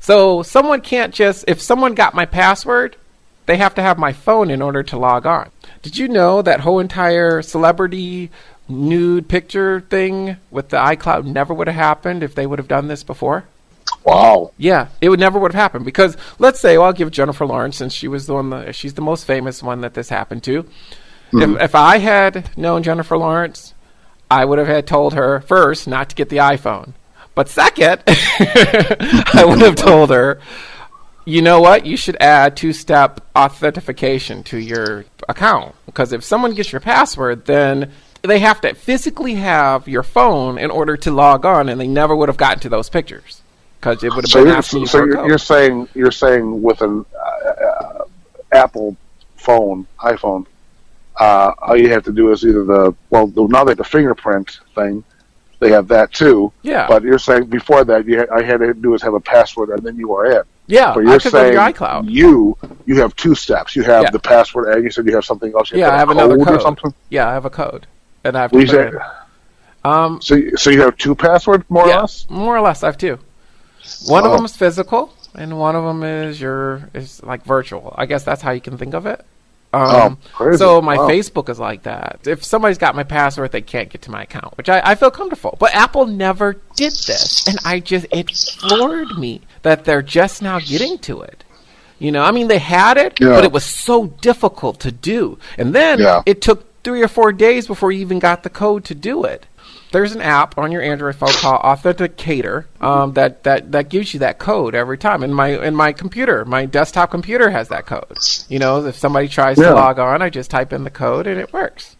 [0.00, 2.96] So someone can't just, if someone got my password,
[3.44, 5.50] they have to have my phone in order to log on.
[5.82, 8.30] Did you know that whole entire celebrity
[8.70, 12.88] nude picture thing with the iCloud never would have happened if they would have done
[12.88, 13.44] this before?
[14.02, 14.52] Wow.
[14.56, 17.76] Yeah, it would never would have happened because let's say, well, I'll give Jennifer Lawrence
[17.76, 20.66] since she was the one, that, she's the most famous one that this happened to.
[21.32, 21.56] Mm-hmm.
[21.56, 23.74] If, if I had known Jennifer Lawrence,
[24.30, 26.92] I would have had told her first not to get the iPhone.
[27.34, 30.40] But second, I would have told her,
[31.24, 31.86] you know what?
[31.86, 35.74] You should add two step authentication to your account.
[35.86, 40.70] Because if someone gets your password, then they have to physically have your phone in
[40.70, 43.42] order to log on, and they never would have gotten to those pictures
[43.80, 46.80] because it would have so been asking you so you're, you're, saying you're saying with
[46.82, 48.04] an uh, uh,
[48.52, 48.96] Apple
[49.36, 50.46] phone, iPhone,
[51.18, 54.60] uh, all you have to do is either the well now they have the fingerprint
[54.74, 55.04] thing,
[55.58, 56.52] they have that too.
[56.62, 56.86] Yeah.
[56.86, 59.70] But you're saying before that, you had, I had to do is have a password
[59.70, 60.42] and then you are in.
[60.66, 60.94] Yeah.
[60.94, 62.08] But you're saying your iCloud.
[62.08, 63.74] you you have two steps.
[63.74, 64.10] You have yeah.
[64.10, 65.72] the password and you said you have something else.
[65.72, 66.56] You yeah, I have another code.
[66.56, 66.94] Or something?
[67.10, 67.86] Yeah, I have a code,
[68.24, 68.66] and I have to.
[68.66, 68.90] Say,
[69.84, 72.26] um, so so you have two passwords more yeah, or less.
[72.28, 73.18] More or less, I have two.
[74.06, 74.30] One oh.
[74.30, 77.94] of them is physical, and one of them is your is like virtual.
[77.96, 79.24] I guess that's how you can think of it.
[79.72, 81.08] Um, oh, so my wow.
[81.08, 82.20] Facebook is like that.
[82.24, 85.10] If somebody's got my password, they can't get to my account, which I, I, feel
[85.10, 85.58] comfortable.
[85.60, 90.58] But Apple never did this, and I just it floored me that they're just now
[90.58, 91.44] getting to it.
[91.98, 93.28] You know, I mean, they had it, yeah.
[93.28, 96.22] but it was so difficult to do, and then yeah.
[96.24, 99.46] it took three or four days before you even got the code to do it
[99.90, 104.20] there's an app on your Android phone called Authenticator um, that, that, that gives you
[104.20, 105.22] that code every time.
[105.22, 108.18] In my in my computer, my desktop computer has that code.
[108.48, 109.70] You know, if somebody tries yeah.
[109.70, 111.96] to log on, I just type in the code and it works.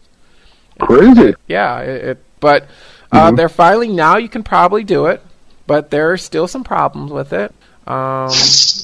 [0.79, 1.35] Crazy.
[1.47, 2.67] yeah, it, it but
[3.11, 3.35] uh, mm-hmm.
[3.35, 5.21] they're finally now you can probably do it,
[5.67, 7.53] but there are still some problems with it.
[7.87, 8.29] Um,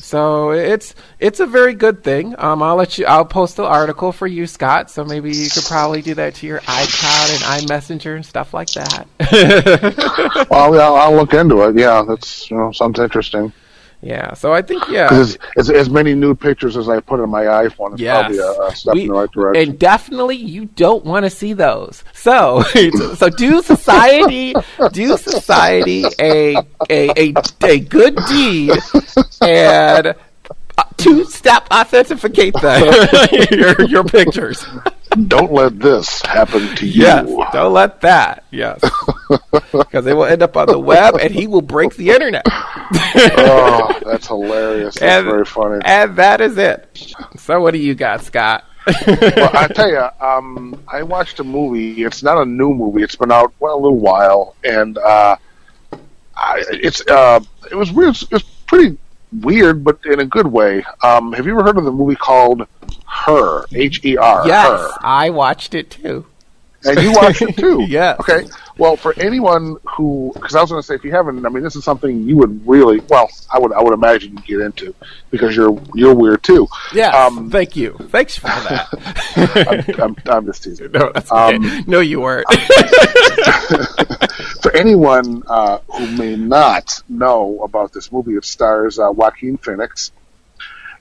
[0.06, 2.36] so it's it's a very good thing.
[2.38, 3.08] Um, I'll let you.
[3.08, 4.92] I'll post the article for you, Scott.
[4.92, 8.70] So maybe you could probably do that to your iCloud and iMessenger and stuff like
[8.74, 9.08] that.
[10.52, 11.76] well, yeah, I'll look into it.
[11.76, 13.52] Yeah, that's you know sounds interesting.
[14.06, 17.28] Yeah, so I think yeah, because as, as many nude pictures as I put in
[17.28, 18.22] my iPhone, it's yes.
[18.22, 19.70] probably a, a step we, in the right direction.
[19.70, 22.04] And definitely, you don't want to see those.
[22.14, 22.62] So,
[23.16, 24.54] so do society,
[24.92, 26.56] do society a
[26.88, 28.74] a a, a good deed
[29.42, 30.16] and
[30.78, 34.64] uh, two-step authenticate the, your your pictures.
[35.28, 37.02] Don't let this happen to you.
[37.02, 38.44] Yes, don't let that.
[38.52, 38.82] Yes,
[39.72, 42.46] because they will end up on the web, and he will break the internet.
[42.94, 44.96] Oh, that's hilarious.
[44.96, 45.82] That's and, very funny.
[45.84, 47.16] And that is it.
[47.38, 48.66] So, what do you got, Scott?
[48.86, 52.04] well, I tell you, um, I watched a movie.
[52.04, 53.02] It's not a new movie.
[53.04, 55.38] It's been out well a little while, and uh,
[56.36, 58.16] I, it's uh, it was weird.
[58.16, 58.98] It was pretty
[59.42, 60.86] weird, but in a good way.
[61.04, 62.68] Um, have you ever heard of the movie called
[63.08, 63.66] Her?
[63.74, 64.48] H E R.
[64.48, 64.92] Yes, Her.
[65.02, 66.26] I watched it too.
[66.84, 67.84] And you watched it too.
[67.88, 68.16] yeah.
[68.20, 68.46] Okay.
[68.78, 71.64] Well, for anyone who, because I was going to say, if you haven't, I mean,
[71.64, 74.94] this is something you would really, well, I would, I would imagine you get into
[75.32, 76.68] because you're, you're weird too.
[76.94, 77.10] Yeah.
[77.10, 77.96] Um, thank you.
[78.10, 78.90] Thanks for that.
[79.98, 80.92] I'm, I'm, I'm just teasing.
[80.92, 81.56] no, that's okay.
[81.56, 82.48] Um, no, you weren't.
[84.62, 90.12] for anyone uh, who may not know about this movie, it stars uh, Joaquin Phoenix.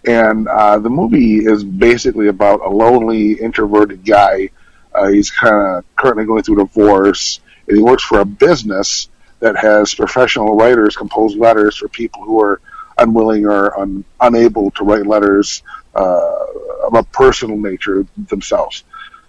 [0.07, 4.51] And uh, the movie is basically about a lonely, introverted guy.
[4.95, 9.09] Uh, he's kind of currently going through a divorce, he works for a business
[9.41, 12.61] that has professional writers compose letters for people who are
[12.99, 15.63] unwilling or un- unable to write letters
[15.95, 16.47] uh,
[16.87, 18.85] of a personal nature themselves.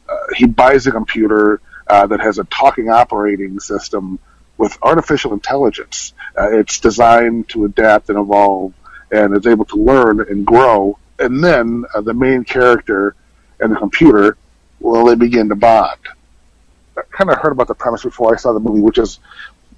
[0.08, 4.20] Uh, he buys a computer uh, that has a talking operating system
[4.58, 6.14] with artificial intelligence.
[6.38, 8.74] Uh, it's designed to adapt and evolve
[9.12, 10.98] and is able to learn and grow.
[11.20, 13.16] And then uh, the main character
[13.60, 14.38] and the computer,
[14.80, 16.00] well, they begin to bond.
[17.18, 19.20] Kind of heard about the premise before I saw the movie, which is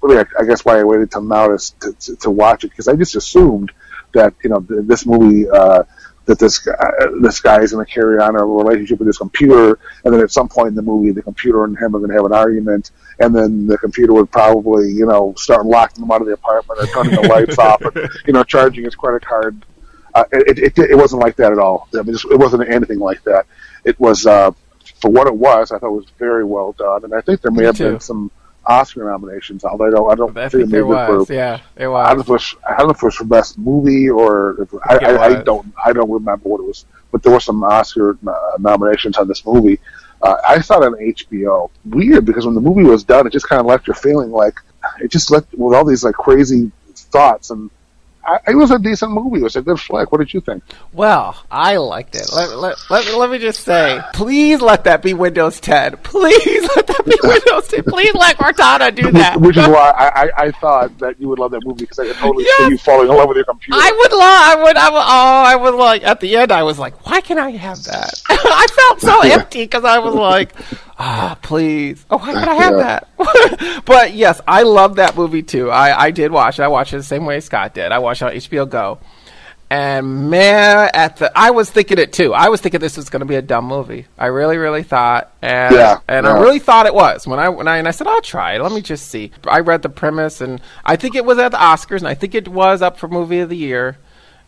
[0.02, 2.88] really, I, I guess, why I waited till now to, to, to watch it because
[2.88, 3.70] I just assumed
[4.12, 5.84] that you know this movie uh,
[6.28, 6.74] that this guy,
[7.20, 10.30] this guy is going to carry on a relationship with his computer, and then at
[10.30, 12.90] some point in the movie, the computer and him are going to have an argument,
[13.18, 16.80] and then the computer would probably, you know, start locking him out of the apartment
[16.80, 19.64] or turning the lights off, and you know, charging his credit card.
[20.14, 21.88] Uh, it, it, it wasn't like that at all.
[21.94, 23.46] I mean, it wasn't anything like that.
[23.84, 24.50] It was, uh,
[25.00, 27.50] for what it was, I thought it was very well done, and I think there
[27.50, 27.90] may Me have too.
[27.92, 28.30] been some
[28.66, 29.64] Oscar nominations.
[29.64, 31.30] Although I don't, I don't I think think there maybe for was.
[31.30, 32.14] Yeah, it I don't was.
[32.16, 34.74] know if it was, I don't know if it was for best movie or if,
[34.84, 38.18] I, I, I don't I don't remember what it was, but there were some Oscar
[38.26, 39.78] uh, nominations on this movie.
[40.20, 41.70] Uh, I saw it on HBO.
[41.84, 44.54] Weird because when the movie was done, it just kind of left you feeling like
[45.00, 47.70] it just left with all these like crazy thoughts, and
[48.28, 49.40] I, it was a decent movie.
[49.40, 50.12] It was a good flick.
[50.12, 50.62] What did you think?
[50.92, 52.28] Well, I liked it.
[52.34, 55.96] Let, let, let, let me just say, please let that be Windows 10.
[55.98, 57.84] Please let that be Windows 10.
[57.84, 59.40] Please let Cortana do that.
[59.40, 62.06] Which is why I, I, I thought that you would love that movie because I
[62.08, 62.56] could totally Yes.
[62.58, 63.80] see you falling in love with your computer.
[63.82, 65.02] I would love, I would, I would, oh,
[65.46, 68.20] I would like, at the end, I was like, why can I have that?
[68.28, 70.52] I felt so empty because I was like,
[70.98, 72.04] ah, please.
[72.10, 73.00] Oh, why can I have Yeah.
[73.18, 73.82] that?
[73.86, 75.70] but yes, I love that movie too.
[75.70, 76.62] I, I did watch it.
[76.62, 77.92] I watched it the same way Scott did.
[77.92, 78.98] I watched it on HBO Go.
[79.70, 82.32] And man, at the, I was thinking it too.
[82.32, 84.06] I was thinking this was going to be a dumb movie.
[84.16, 87.68] I really, really thought, and Yeah, and I really thought it was when I when
[87.68, 88.62] I and I said I'll try it.
[88.62, 89.30] Let me just see.
[89.46, 92.34] I read the premise, and I think it was at the Oscars, and I think
[92.34, 93.98] it was up for movie of the year.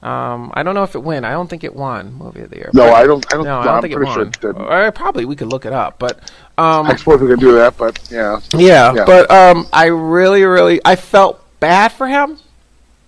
[0.03, 1.25] Um, I don't know if it won.
[1.27, 2.71] I don't think it won movie of the year.
[2.73, 3.27] no, But- I don't.
[3.33, 3.45] I don't.
[3.45, 4.57] No, I don't I'm think it pretty sure won.
[4.57, 4.87] it.
[4.87, 6.19] Or probably we could look it up, but
[6.57, 8.41] um, I suppose we could do that, but yeah.
[8.55, 9.05] yeah, Yeah.
[9.05, 12.39] but um, I really, really, I felt bad for him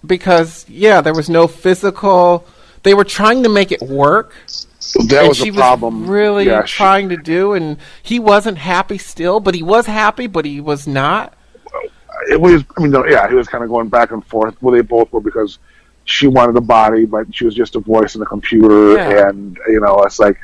[0.07, 2.46] because yeah, there was no physical.
[2.83, 4.35] They were trying to make it work,
[5.09, 6.00] That and was she the problem.
[6.02, 9.87] was really yeah, she- trying to do, and he wasn't happy still, but he was
[9.87, 11.33] happy, but he was not.
[12.28, 12.64] it was.
[12.76, 14.61] I mean, no, yeah, he was kind of going back and forth.
[14.61, 15.59] Well, they both were because
[16.04, 19.28] she wanted a body, but she was just a voice in the computer, Yeah.
[19.28, 20.36] and you know, it's like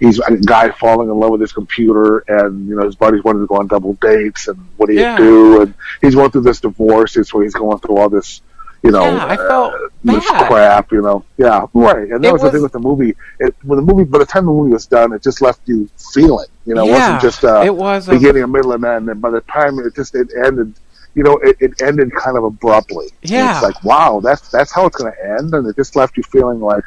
[0.00, 3.40] he's a guy falling in love with his computer, and you know, his buddies wanted
[3.40, 5.16] to go on double dates, and what do you Yeah.
[5.16, 5.62] do?
[5.62, 8.42] And he's going through this divorce, so he's going through all this.
[8.84, 10.92] You know, Yeah, I felt uh, this crap.
[10.92, 12.08] You know, yeah, right.
[12.12, 13.16] And that It was, the thing with the movie.
[13.40, 15.88] It, when the movie, by the time the movie was done, it just left you
[16.14, 16.46] feeling.
[16.64, 19.08] You know, it wasn't just uh, it was a- beginning, a middle, and end.
[19.08, 20.74] And by the time it just it ended,
[21.18, 23.08] you know, it, it ended kind of abruptly.
[23.22, 23.54] And Yeah.
[23.56, 26.22] it's like wow, that's that's how it's going to end, and it just left you
[26.22, 26.84] feeling like,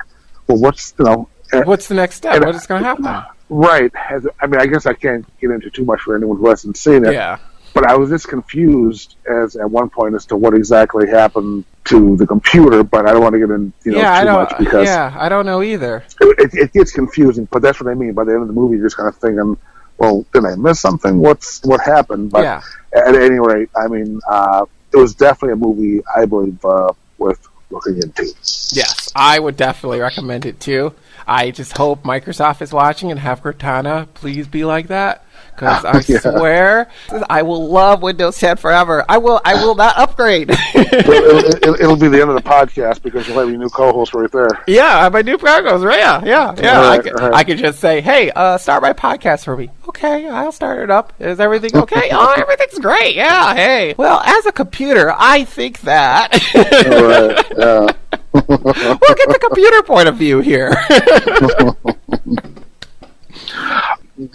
[0.48, 1.28] well, what's you know,
[1.66, 2.36] What's the next step?
[2.36, 3.06] and- What is going to happen?
[3.06, 3.94] Uh, right?
[3.96, 6.78] Has, I mean, I guess I can't get into too much for anyone who hasn't
[6.78, 7.12] seen it.
[7.14, 7.40] Yeah,
[7.74, 12.16] But I was just confused as at one point as to what exactly happened to
[12.16, 12.84] the computer.
[12.86, 14.36] But I don't want to get in, you know, yeah, I too don't.
[14.44, 16.06] much because yeah, I don't know either.
[16.22, 17.50] it, it gets confusing.
[17.52, 18.14] But that's what I mean.
[18.14, 19.58] By the end of the movie, you're just kind of thinking,
[20.02, 21.20] well, did I miss something?
[21.20, 22.32] What's what happened?
[22.32, 22.62] But Yeah.
[22.92, 27.48] at any rate, I mean, uh, it was definitely a movie I believe uh, worth
[27.70, 28.34] looking into.
[28.72, 30.94] Yes, I would definitely recommend it too.
[31.32, 35.24] I just hope Microsoft is watching and have Cortana please be like that.
[35.56, 36.20] Because I Yeah.
[36.20, 36.90] swear,
[37.30, 39.06] I will love Windows 10 forever.
[39.08, 39.40] I will.
[39.46, 40.50] I will not upgrade.
[40.76, 44.14] It'll, it'll, it'll be the end of the podcast because you'll have your new co-host
[44.14, 44.48] right there.
[44.68, 45.84] yeah, my new programs.
[45.84, 46.00] Right?
[46.00, 46.80] Yeah, yeah, yeah.
[46.82, 47.34] I, Right, could, right.
[47.34, 50.90] I could just say, "Hey, uh, start my podcast for me." Okay, I'll start it
[50.90, 51.14] up.
[51.20, 52.10] Is everything okay?
[52.14, 53.16] oh, everything's great.
[53.16, 53.54] Yeah.
[53.56, 53.94] Hey.
[53.98, 56.32] Well, as a computer, I think that.
[56.56, 57.58] Right.
[57.58, 58.20] Yeah.
[58.34, 60.72] We'll get the computer point of view here.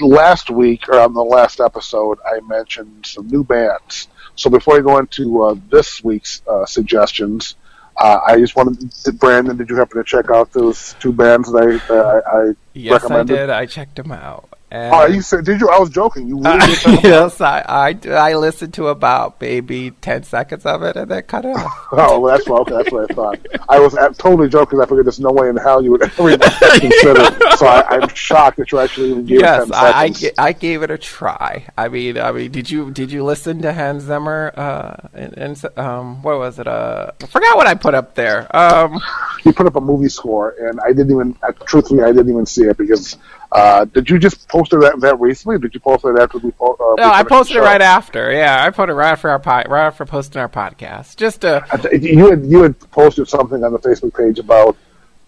[0.00, 4.08] last week or on the last episode, I mentioned some new bands.
[4.34, 7.54] So before I go into uh, this week's uh, suggestions,
[7.96, 11.50] uh, I just wanted, did, Brandon, did you happen to check out those two bands
[11.52, 13.36] that I, uh, I, I yes, I recommended?
[13.36, 13.50] did.
[13.50, 14.50] I checked them out.
[14.76, 15.44] And Oh, you said?
[15.44, 15.68] Did you?
[15.70, 16.28] I was joking.
[16.28, 20.96] You really talk yes, I, I, I listened to about maybe 10 seconds of it
[20.96, 21.72] and then cut it off.
[21.98, 22.72] Oh, well, that's what, okay.
[22.76, 23.38] That's what I thought.
[23.70, 24.80] I was uh, totally joking.
[24.80, 26.36] I figured there's no way in hell you would ever
[26.78, 27.24] consider.
[27.56, 30.20] So I, I'm shocked that you actually even gave yes, it ten I, I, seconds.
[30.20, 31.66] ga- I gave it a try.
[31.78, 34.52] I mean, I mean, did you did you listen to Hans Zimmer?
[34.56, 36.66] Uh, and, and um, what was it?
[36.66, 38.54] Uh, I forgot what I put up there.
[38.54, 39.00] Um,
[39.44, 41.38] you put up a movie score, and I didn't even.
[41.42, 43.16] Uh, truthfully, I didn't even see it because.
[43.52, 45.58] Uh, did you just post that, that recently?
[45.58, 46.50] Did you post it after we?
[46.50, 48.32] po- Uh, we no, I posted it right after.
[48.32, 51.16] Yeah, I put it right after our pod, right after posting our podcast.
[51.16, 51.64] Just to
[52.00, 54.76] You had you had posted something on the Facebook page about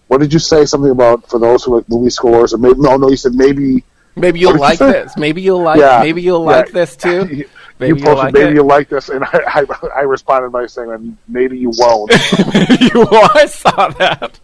[0.07, 0.65] what did you say?
[0.65, 3.09] Something about for those who like movie scores, or maybe no, no.
[3.09, 3.83] You said maybe
[4.15, 5.15] maybe you'll did you like this.
[5.17, 5.79] Maybe you'll like.
[5.79, 6.57] yeah, maybe you'll yeah.
[6.57, 7.27] like this too.
[7.31, 7.45] you,
[7.79, 8.53] Maybe you you'll posted like maybe it.
[8.55, 12.11] you like this, and I, I I responded by saying maybe you won't.
[12.93, 13.35] you, won't.
[13.35, 14.39] I saw that.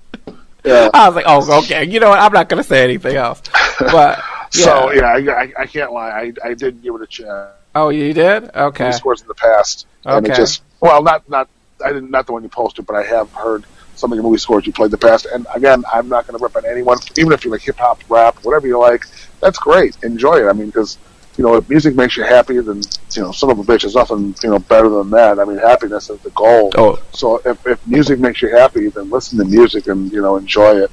[0.63, 0.89] Yeah.
[0.93, 1.83] I was like, oh, okay.
[1.85, 2.19] You know what?
[2.19, 3.41] I'm not going to say anything else.
[3.79, 4.47] But yeah.
[4.51, 6.09] So yeah, I, I, I can't lie.
[6.43, 7.51] I, I did give it a chance.
[7.73, 8.55] Oh, you did?
[8.55, 8.91] Okay.
[8.91, 10.37] Scores in the past, and it Okay.
[10.41, 11.49] just well, not not
[11.83, 14.37] I didn't not the one you posted, but I have heard some of your movie
[14.37, 15.25] scores you played in the past.
[15.25, 18.01] And again, I'm not going to rip on anyone, even if you like hip hop,
[18.09, 19.05] rap, whatever you like.
[19.41, 19.97] That's great.
[20.03, 20.49] Enjoy it.
[20.49, 20.97] I mean, because
[21.37, 22.81] you know, if music makes you happy, then
[23.13, 25.39] you know, son of a bitch, there's nothing you know better than that.
[25.39, 26.71] I mean, happiness is the goal.
[26.77, 30.37] Oh, So if, if music makes you happy, then listen to music and you know
[30.37, 30.91] enjoy it.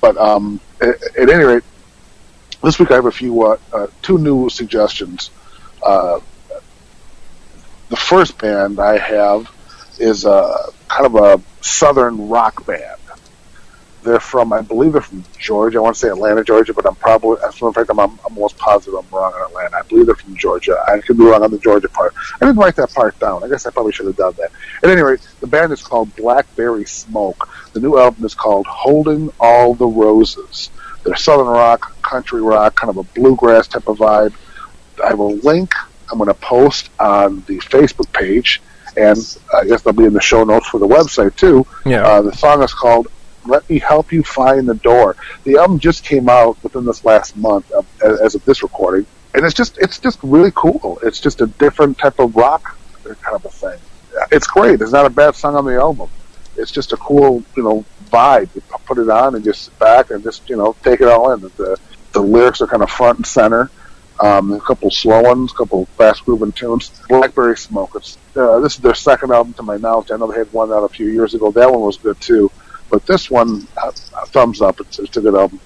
[0.00, 1.64] But um, at, at any rate,
[2.62, 5.30] this week I have a few uh, uh, two new suggestions.
[5.82, 6.20] Uh,
[7.88, 9.50] the first band I have
[9.98, 10.56] is a
[10.88, 12.96] kind of a southern rock band.
[14.02, 15.78] They're from, I believe they're from Georgia.
[15.78, 18.56] I want to say Atlanta, Georgia, but I'm probably, as in fact, I'm, I'm almost
[18.56, 19.76] positive I'm wrong on Atlanta.
[19.76, 20.82] I believe they're from Georgia.
[20.88, 22.14] I could be wrong on the Georgia part.
[22.40, 23.44] I didn't write that part down.
[23.44, 24.52] I guess I probably should have done that.
[24.82, 27.46] At any rate, the band is called Blackberry Smoke.
[27.74, 30.70] The new album is called Holding All the Roses.
[31.04, 34.34] They're southern rock, country rock, kind of a bluegrass type of vibe.
[35.02, 35.72] I will link.
[36.10, 38.60] I'm going to post on the Facebook page,
[38.96, 39.18] and
[39.56, 41.66] I guess they'll be in the show notes for the website too.
[41.86, 42.06] yeah.
[42.06, 43.08] Uh, the song is called
[43.46, 47.36] "Let Me Help You Find the Door." The album just came out within this last
[47.36, 50.98] month, uh, as as of this recording, and it's just it's just really cool.
[51.02, 53.78] It's just a different type of rock kind of a thing.
[54.30, 54.80] It's great.
[54.80, 56.08] It's not a bad song on the album.
[56.56, 58.54] It's just a cool, you know, vibe.
[58.54, 61.32] You put it on and just sit back and just you know take it all
[61.32, 61.40] in.
[61.40, 61.78] The
[62.12, 63.70] the lyrics are kind of front and center.
[64.20, 66.90] Um, a couple slow ones, a couple fast grooving tunes.
[67.08, 67.92] Blackberry Smoke.
[67.94, 70.10] It's, uh, this is their second album to my knowledge.
[70.10, 71.50] I know they had one out a few years ago.
[71.50, 72.50] That one was good too,
[72.90, 73.92] but this one, uh,
[74.26, 74.78] thumbs up.
[74.80, 75.58] It's, it's a good album.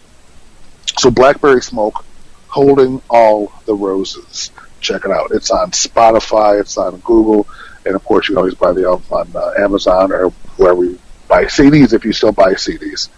[0.99, 2.05] So Blackberry Smoke,
[2.47, 4.53] holding all the roses.
[4.81, 5.33] Check it out.
[5.33, 6.61] It's on Spotify.
[6.61, 7.49] It's on Google,
[7.85, 10.29] and of course you can always buy the album on uh, Amazon or
[10.59, 13.09] wherever you buy CDs if you still buy CDs.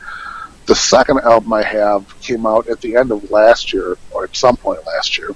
[0.67, 4.35] The second album I have came out at the end of last year, or at
[4.35, 5.31] some point last year,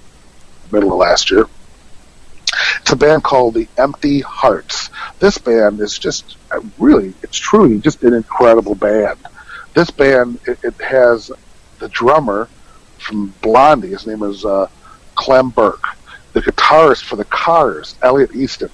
[0.72, 1.46] middle of last year.
[2.80, 4.90] It's a band called the Empty Hearts.
[5.20, 9.18] This band is just uh, really, it's truly just an incredible band.
[9.74, 11.30] This band, it, it has
[11.78, 12.48] the drummer
[12.98, 13.88] from Blondie.
[13.88, 14.68] His name is uh,
[15.14, 15.85] Clem Burke.
[16.33, 18.70] The guitarist for the Cars, Elliot Easton,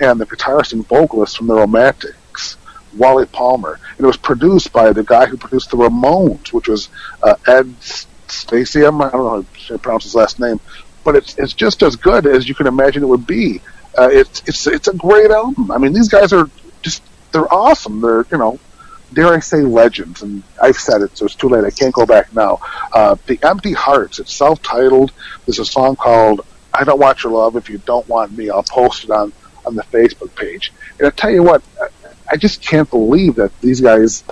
[0.00, 2.16] and the guitarist and vocalist from the Romantics,
[2.96, 3.78] Wally Palmer.
[3.96, 6.88] And it was produced by the guy who produced the Ramones, which was
[7.22, 7.66] uh, Ed
[8.28, 9.04] Stasium.
[9.04, 10.60] I don't know how to pronounce his last name,
[11.04, 13.60] but it's it's just as good as you can imagine it would be.
[13.96, 15.70] Uh, it's it's it's a great album.
[15.70, 16.48] I mean, these guys are
[16.82, 17.02] just
[17.32, 18.00] they're awesome.
[18.00, 18.58] They're you know,
[19.12, 21.64] dare I say legends, and I've said it, so it's too late.
[21.64, 22.60] I can't go back now.
[22.92, 24.18] Uh, the Empty Hearts.
[24.18, 25.12] It's self-titled.
[25.46, 26.40] There's a song called
[26.72, 29.32] "I Don't Want Your Love If You Don't Want Me." I'll post it on
[29.66, 30.72] on the Facebook page.
[30.98, 31.62] And I tell you what,
[32.32, 34.24] I- just can't believe that these guys.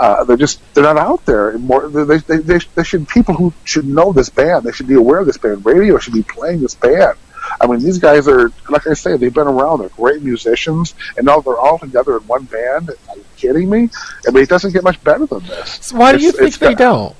[0.00, 1.88] Uh, they're just they're not out there more.
[1.88, 4.62] They, they, they, they should people who should know this band.
[4.64, 5.66] They should be aware of this band.
[5.66, 7.18] Radio should be playing this band.
[7.60, 9.80] I mean, these guys are like I say, they've been around.
[9.80, 12.90] They're great musicians, and now they're all together in one band.
[13.08, 13.88] Are you kidding me?
[14.28, 15.78] I mean, it doesn't get much better than this.
[15.86, 17.16] So why do you It's- think it's they got- don't?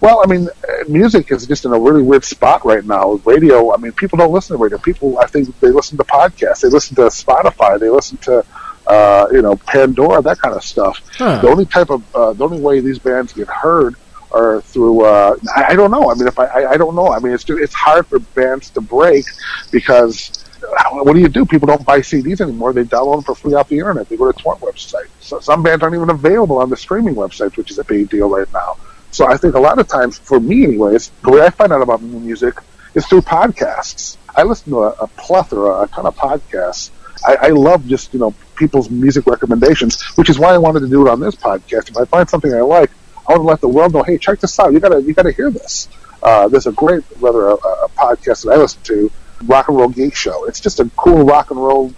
[0.00, 3.20] Well, I mean, uh, music is just in a really weird spot right now.
[3.26, 4.78] Radio, I mean, people don't listen to radio.
[4.78, 6.62] People, I think, they listen to podcasts.
[6.62, 7.78] They listen to Spotify.
[7.78, 8.42] They listen to,
[8.86, 11.00] uh, you know, Pandora, that kind of stuff.
[11.16, 11.40] Huh.
[11.40, 13.94] The only type of, uh, the only way these bands get heard
[14.32, 15.04] are through.
[15.04, 16.10] Uh, I, I don't know.
[16.10, 17.08] I mean, if I, I, I don't know.
[17.12, 19.24] I mean, it's it's hard for bands to break
[19.70, 20.44] because.
[20.62, 21.44] uh, What do you do?
[21.46, 22.72] People don't buy CDs anymore.
[22.72, 24.08] They download them for free off the internet.
[24.08, 25.08] They go to torrent websites.
[25.20, 28.28] So some bands aren't even available on the streaming websites, which is a big deal
[28.28, 28.76] right now.
[29.10, 31.82] So I think a lot of times, for me anyways, the way I find out
[31.82, 32.54] about new music
[32.94, 34.16] is through podcasts.
[34.36, 36.90] I listen to a, a plethora, a ton of podcasts.
[37.26, 40.88] I, I love just, you know, people's music recommendations, which is why I wanted to
[40.88, 41.88] do it on this podcast.
[41.88, 42.90] If I find something I like,
[43.26, 44.72] I want to let the world know, hey, check this out.
[44.72, 45.88] You gotta, you gotta hear this.
[46.22, 49.10] Uh, there's a great, rather, a, a podcast that I listen to,
[49.44, 50.44] Rock and Roll Geek Show.
[50.44, 51.92] It's just a cool rock and roll,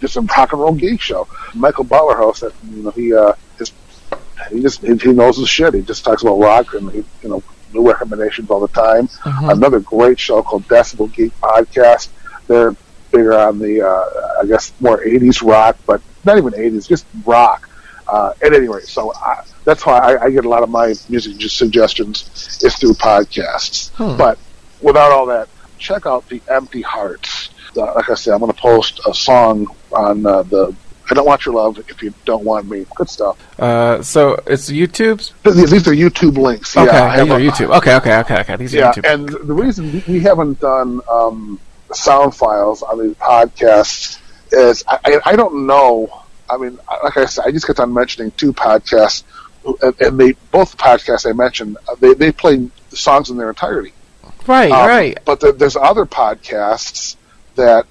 [0.00, 1.26] just a rock and roll geek show.
[1.54, 2.52] Michael Butler hosts it.
[2.70, 3.74] You know, he uh, just
[4.50, 5.74] he just he, he knows his shit.
[5.74, 7.42] He just talks about rock and he, you know
[7.72, 9.08] new recommendations all the time.
[9.08, 9.48] Mm-hmm.
[9.48, 12.10] Another great show called Decibel Geek Podcast.
[12.46, 12.76] They're
[13.12, 17.68] bigger on the uh, I guess more '80s rock, but not even '80s, just rock.
[18.08, 20.92] Uh, at any rate, so I, that's why I, I get a lot of my
[21.08, 23.90] music suggestions is through podcasts.
[23.92, 24.18] Hmm.
[24.18, 24.38] But
[24.82, 25.48] without all that,
[25.78, 27.50] check out the Empty Hearts.
[27.74, 30.74] Uh, like I said, I'm going to post a song on uh, the
[31.10, 32.86] I Don't Want Your Love If You Don't Want Me.
[32.96, 33.38] Good stuff.
[33.58, 35.32] Uh, so it's YouTube's.
[35.44, 36.76] These, are YouTube links.
[36.76, 37.76] Okay, yeah, these are YouTube.
[37.78, 38.56] Okay, okay, okay, okay.
[38.56, 39.12] These are Yeah, YouTube.
[39.14, 41.58] and the reason we- we haven't done um,
[41.92, 44.20] sound files on these podcasts
[44.50, 46.22] is I, I, don't know.
[46.48, 49.22] I mean, like I said, I just kept on mentioning two podcasts,
[49.82, 53.48] and, and they both the podcasts I mentioned uh, they they play songs in their
[53.48, 53.92] entirety.
[54.46, 55.18] right, Um, right.
[55.24, 57.16] But there, there's other podcasts
[57.54, 57.86] that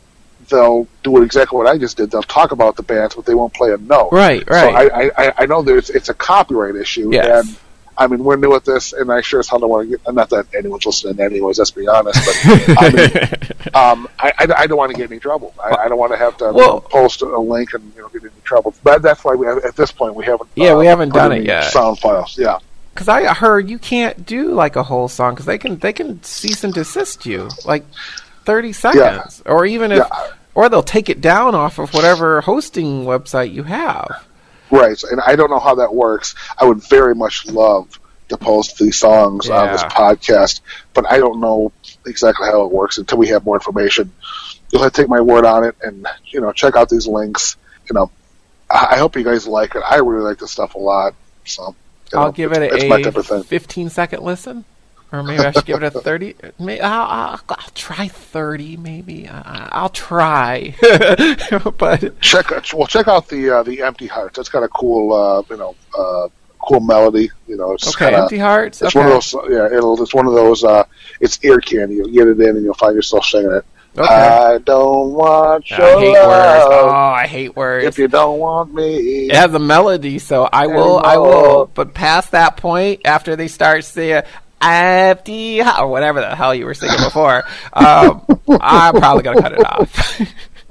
[0.50, 2.12] they'll do exactly what I just did.
[2.12, 4.10] They'll talk about the bands, but they won't play a note.
[4.12, 4.92] Right, So right.
[4.92, 7.48] I, I, I know there's it's a copyright issue, Yes.
[7.48, 7.58] and
[8.04, 10.14] I mean we're new at this, and I sure as hell don't want to get.
[10.14, 11.58] Not that anyone's listening, anyways.
[11.60, 15.12] Let's be honest, but I mean, um, I, I, I don't want to get in
[15.14, 15.54] any trouble.
[15.64, 18.24] I, I don't want to have to Well- post a link and you know get
[18.24, 18.74] in any trouble.
[18.84, 20.50] But that's why we have, at this point we haven't.
[20.56, 21.66] Yeah, uh, we haven't done it yet.
[21.72, 22.58] Sound files, yeah.
[22.94, 26.22] Because I heard you can't do like a whole song because they can they can
[26.24, 27.86] cease and desist you like
[28.44, 30.28] thirty seconds or even if Yeah.
[30.56, 34.26] or they'll take it down off of whatever hosting website you have.
[34.72, 36.34] Right, and I don't know how that works.
[36.58, 38.00] I would very much love
[38.30, 40.62] to post these songs on this podcast,
[40.94, 41.74] but I don't know
[42.06, 44.14] exactly how it works until we have more information.
[44.72, 47.58] You'll have to take my word on it, and you know, check out these links.
[47.90, 48.12] You know,
[48.70, 49.84] I, I hope you guys like it.
[49.86, 51.14] I really like this stuff a lot.
[51.44, 51.76] So
[52.14, 53.44] you I'll give it a, my type of thing.
[53.44, 54.64] fifteen second listen,
[55.12, 56.36] or maybe I should give it a thirty.
[56.60, 59.28] May I'll, I'll, I'll try thirty, maybe.
[59.28, 60.76] I, I'll try,
[61.78, 64.40] but Check well, check out the uh, the Empty Hearts.
[64.40, 66.28] It's got a cool, uh, you know, uh,
[66.60, 67.30] cool melody.
[67.48, 68.82] You know, it's okay, kinda, empty hearts.
[68.82, 69.00] It's okay.
[69.00, 69.34] one of those.
[69.50, 70.02] Yeah, it'll.
[70.02, 70.64] It's one of those.
[70.64, 70.84] Uh,
[71.20, 71.96] it's ear candy.
[71.96, 73.66] You'll get it in, and you'll find yourself singing it.
[73.98, 74.08] Okay.
[74.08, 76.26] I don't want your I hate words.
[76.26, 77.86] love Oh, I hate words.
[77.86, 79.26] if you don't want me.
[79.28, 81.66] It has a melody, so I will, I will.
[81.74, 84.24] But past that point, after they start saying
[84.62, 87.44] "empty" or whatever the hell you were singing before,
[87.74, 88.26] um,
[88.62, 90.22] I'm probably gonna cut it off.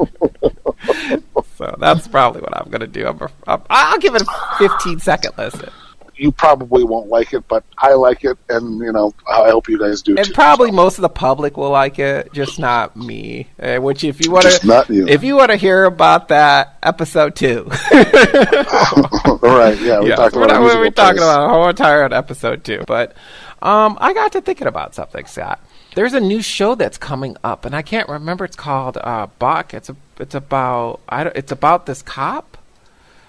[1.58, 3.06] so that's probably what I'm gonna do.
[3.06, 4.26] I'm, I'm, I'll give it a
[4.58, 5.68] 15 second listen,
[6.16, 9.78] You probably won't like it, but I like it, and you know, I hope you
[9.78, 10.32] guys do and too.
[10.32, 13.48] probably most of the public will like it, just not me.
[13.60, 17.70] Uh, which, if you want to, if you want to hear about that, episode two.
[17.70, 17.70] All
[19.42, 22.84] right, yeah, we yeah, talked we're, not, we're talking about a whole entire episode two,
[22.86, 23.14] But
[23.62, 25.60] um, I got to thinking about something, Scott.
[25.94, 28.44] There's a new show that's coming up, and I can't remember.
[28.44, 29.74] It's called uh, Buck.
[29.74, 32.56] It's a, it's about I don't, it's about this cop.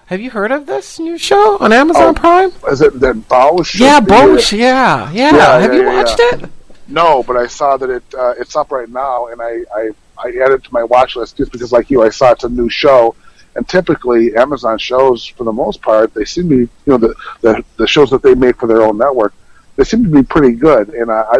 [0.07, 2.51] Have you heard of this new show on Amazon Oh, Prime?
[2.69, 3.79] Is it that Bosch?
[3.79, 4.51] Yeah, Bosch.
[4.51, 5.35] Yeah, yeah.
[5.35, 6.45] Yeah, Have yeah, you watched yeah.
[6.45, 6.49] it?
[6.87, 10.29] No, but I saw that it uh, it's up right now, and I, I I
[10.43, 13.15] added to my watch list just because, like you, I saw it's a new show.
[13.55, 17.15] And typically, Amazon shows, for the most part, they seem to be, you know, the
[17.41, 19.33] the, the shows that they make for their own network,
[19.81, 20.89] they seem to be pretty good.
[20.89, 21.39] And I, I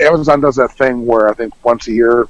[0.00, 2.28] Amazon does that thing where I think once a year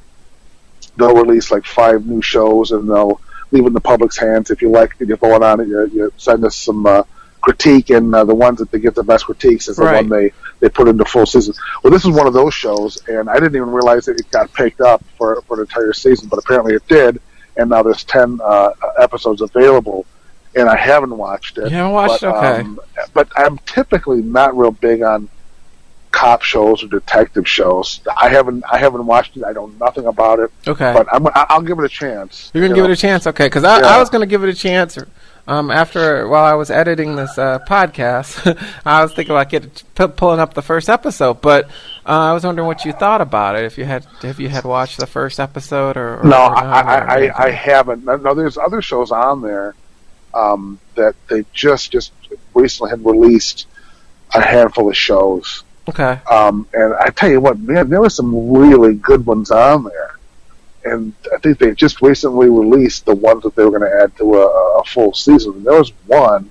[0.96, 4.50] they'll release like five new shows, and they'll leave it in the public's hands.
[4.50, 5.68] If you like it, you vote on it.
[5.68, 7.02] You, you send us some uh,
[7.42, 9.96] critique, and uh, the ones that they get the best critiques is the Right.
[9.96, 11.52] one they they put into full season.
[11.82, 14.50] Well, this is one of those shows, and I didn't even realize that it got
[14.54, 17.20] picked up for for an entire season, but apparently it did.
[17.58, 20.06] And now there's ten uh, episodes available,
[20.54, 21.64] and I haven't watched it.
[21.70, 22.22] You haven't watched?
[22.22, 22.60] But, Okay.
[22.60, 22.80] um,
[23.14, 25.28] but I'm typically not real big on
[26.10, 28.00] cop shows or detective shows.
[28.20, 29.44] I haven't I haven't watched it.
[29.44, 30.92] I know nothing about it, Okay.
[30.92, 32.50] but I'm, I'll give it a chance.
[32.52, 32.90] You're gonna you give know.
[32.90, 33.46] it a chance, okay?
[33.46, 34.98] Because I, I was gonna give it a chance.
[35.48, 40.06] Um, after while I was editing this uh, podcast, I was thinking about getting p-
[40.06, 41.64] pulling up the first episode, but
[42.06, 43.64] uh, I was wondering what you thought about it.
[43.64, 46.80] If you had if you had watched the first episode or, or No, or I,
[46.80, 48.04] I, I, I haven't.
[48.04, 49.74] No, there's other shows on there
[50.34, 52.12] um, that they just just
[52.54, 53.66] recently had released
[54.34, 55.64] a handful of shows.
[55.88, 56.20] okay.
[56.30, 60.16] Um, and I tell you what, man, there were some really good ones on there.
[60.84, 64.16] And I think they just recently released the ones that they were going to add
[64.16, 65.52] to a, a full season.
[65.54, 66.50] And there was one,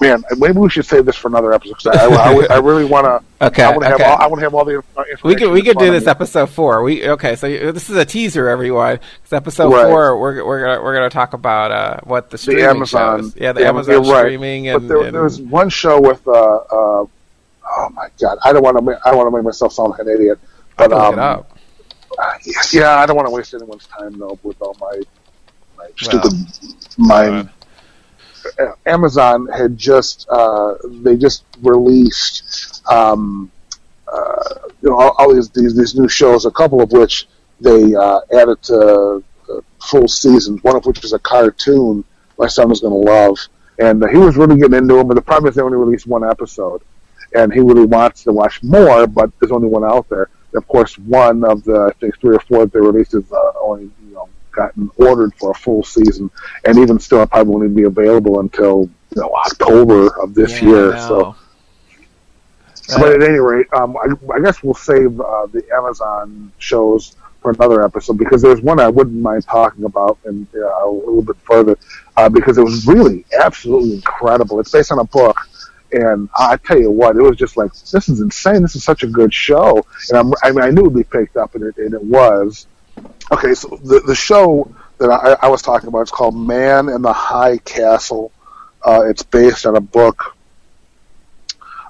[0.00, 0.24] man.
[0.36, 3.24] Maybe we should save this for another episode because I, I, I really want to.
[3.40, 4.02] Okay, I want to okay.
[4.02, 4.24] have all.
[4.24, 5.20] I want to have all the information.
[5.22, 6.10] We could we could do this me.
[6.10, 6.82] episode four.
[6.82, 7.36] We okay.
[7.36, 8.98] So you- this is a teaser, everyone.
[8.98, 9.86] 'Cause episode Right.
[9.86, 13.20] four, we're we're gonna we're gonna talk about uh, what the the streaming Amazon.
[13.22, 13.36] shows.
[13.36, 14.18] Yeah, the Amazon right.
[14.22, 18.38] streaming and, but there, and there was one show with uh, uh, oh my god,
[18.42, 19.00] I don't want to.
[19.06, 20.40] I don't want to make myself sound like an idiot.
[20.76, 21.42] But um, uh,
[22.44, 25.00] yes, yeah, I don't want to waste anyone's time though with all my
[25.76, 26.32] my Well, stupid
[26.98, 27.50] mind.
[28.58, 33.50] Uh, Amazon had just uh, they just released um,
[34.12, 34.42] uh,
[34.82, 37.26] you know all, all these, these these new shows, a couple of which
[37.60, 40.62] they uh, added to uh, full seasons.
[40.62, 42.04] One of which is a cartoon
[42.38, 43.38] my son was going to love,
[43.78, 45.08] and uh, he was really getting into them.
[45.08, 46.82] But the problem is they only released one episode,
[47.34, 50.28] and he really wants to watch more, but there's only one out there.
[50.52, 53.24] And of course, one of the I think three or four that they released is
[53.60, 54.28] only you know
[54.58, 56.30] gotten ordered for a full season,
[56.66, 58.76] and even still, it probably won't be available until
[59.14, 60.98] you know October of this Yeah, year.
[60.98, 61.18] So.
[61.18, 61.36] know.
[62.98, 64.06] But at any rate, um, I,
[64.36, 68.88] I guess we'll save uh, the Amazon shows for another episode because there's one I
[68.88, 71.76] wouldn't mind talking about and uh, a little bit further
[72.16, 74.58] uh, because it was really absolutely incredible.
[74.60, 75.36] It's based on a book,
[75.92, 78.62] and I tell you what, it was just like this is insane.
[78.62, 81.04] This is such a good show, and I'm, I mean I knew it would be
[81.04, 82.66] picked up, and it, and it was.
[83.30, 87.02] Okay, so the the show that I, I was talking about is called Man in
[87.02, 88.32] the High Castle.
[88.84, 90.36] Uh, it's based on a book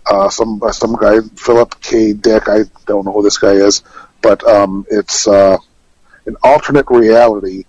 [0.09, 2.13] uh, some uh, some guy Philip K.
[2.13, 2.49] Dick.
[2.49, 3.83] I don't know who this guy is,
[4.23, 5.59] but um, it's uh,
[6.27, 7.65] an alternate reality,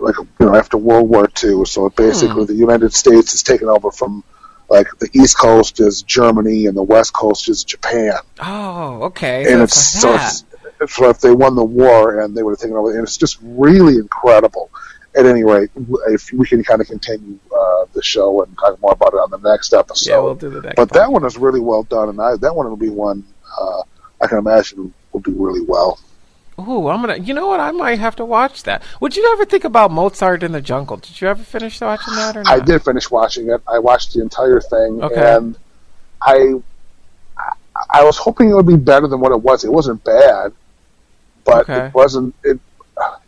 [0.00, 1.64] like you know after World War II.
[1.66, 4.24] So basically, the United States is taken over from
[4.70, 9.52] like the East Coast is Germany and the West Coast is Japan, Oh, okay.
[9.52, 10.44] and so it's so, it's,
[10.84, 13.96] if they won the war and they would have taken over, and it's just really
[13.96, 14.70] incredible.
[15.16, 15.70] At any rate,
[16.08, 19.30] if we can kind of continue uh, the show and talk more about it on
[19.30, 20.10] the next episode.
[20.10, 20.74] yeah, we'll do the next.
[20.74, 21.00] But one.
[21.00, 23.22] that one is really well done, and I, that one will be one
[23.56, 23.82] uh,
[24.20, 26.00] I can imagine will do really well.
[26.58, 27.18] Ooh, I'm gonna.
[27.18, 27.60] You know what?
[27.60, 28.82] I might have to watch that.
[29.00, 30.96] Would you ever think about Mozart in the Jungle?
[30.96, 32.52] Did you ever finish watching that or not?
[32.52, 33.60] I did finish watching it.
[33.68, 35.36] I watched the entire thing, Okay.
[35.36, 35.56] and
[36.20, 36.54] I
[37.90, 39.64] I was hoping it would be better than what it was.
[39.64, 40.52] It wasn't bad,
[41.44, 41.86] but Okay.
[41.86, 42.34] it wasn't.
[42.42, 42.58] It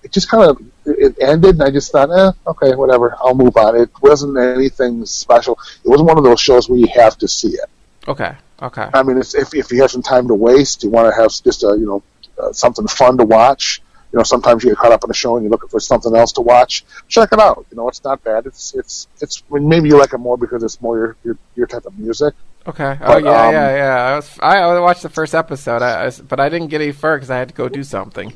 [0.02, 3.16] it just kind of it ended, and I just thought, eh, okay, whatever.
[3.20, 3.74] I'll move on.
[3.76, 5.58] It wasn't anything special.
[5.84, 7.68] It wasn't one of those shows where you have to see it.
[8.06, 8.32] Okay.
[8.62, 8.88] Okay.
[8.94, 11.30] I mean, it's, if if you have some time to waste, you want to have
[11.42, 12.02] just a you know
[12.40, 13.82] uh, something fun to watch.
[14.12, 16.14] You know, sometimes you get caught up in a show and you're looking for something
[16.14, 16.84] else to watch.
[17.08, 17.66] Check it out.
[17.70, 18.46] You know, it's not bad.
[18.46, 21.38] It's it's it's I mean, maybe you like it more because it's more your your,
[21.56, 22.34] your type of music.
[22.68, 22.98] Okay.
[23.00, 23.96] Oh yeah, um, yeah, yeah.
[24.12, 24.38] I was.
[24.40, 27.30] I, I watched the first episode, I, I but I didn't get any further because
[27.30, 28.32] I had to go do something.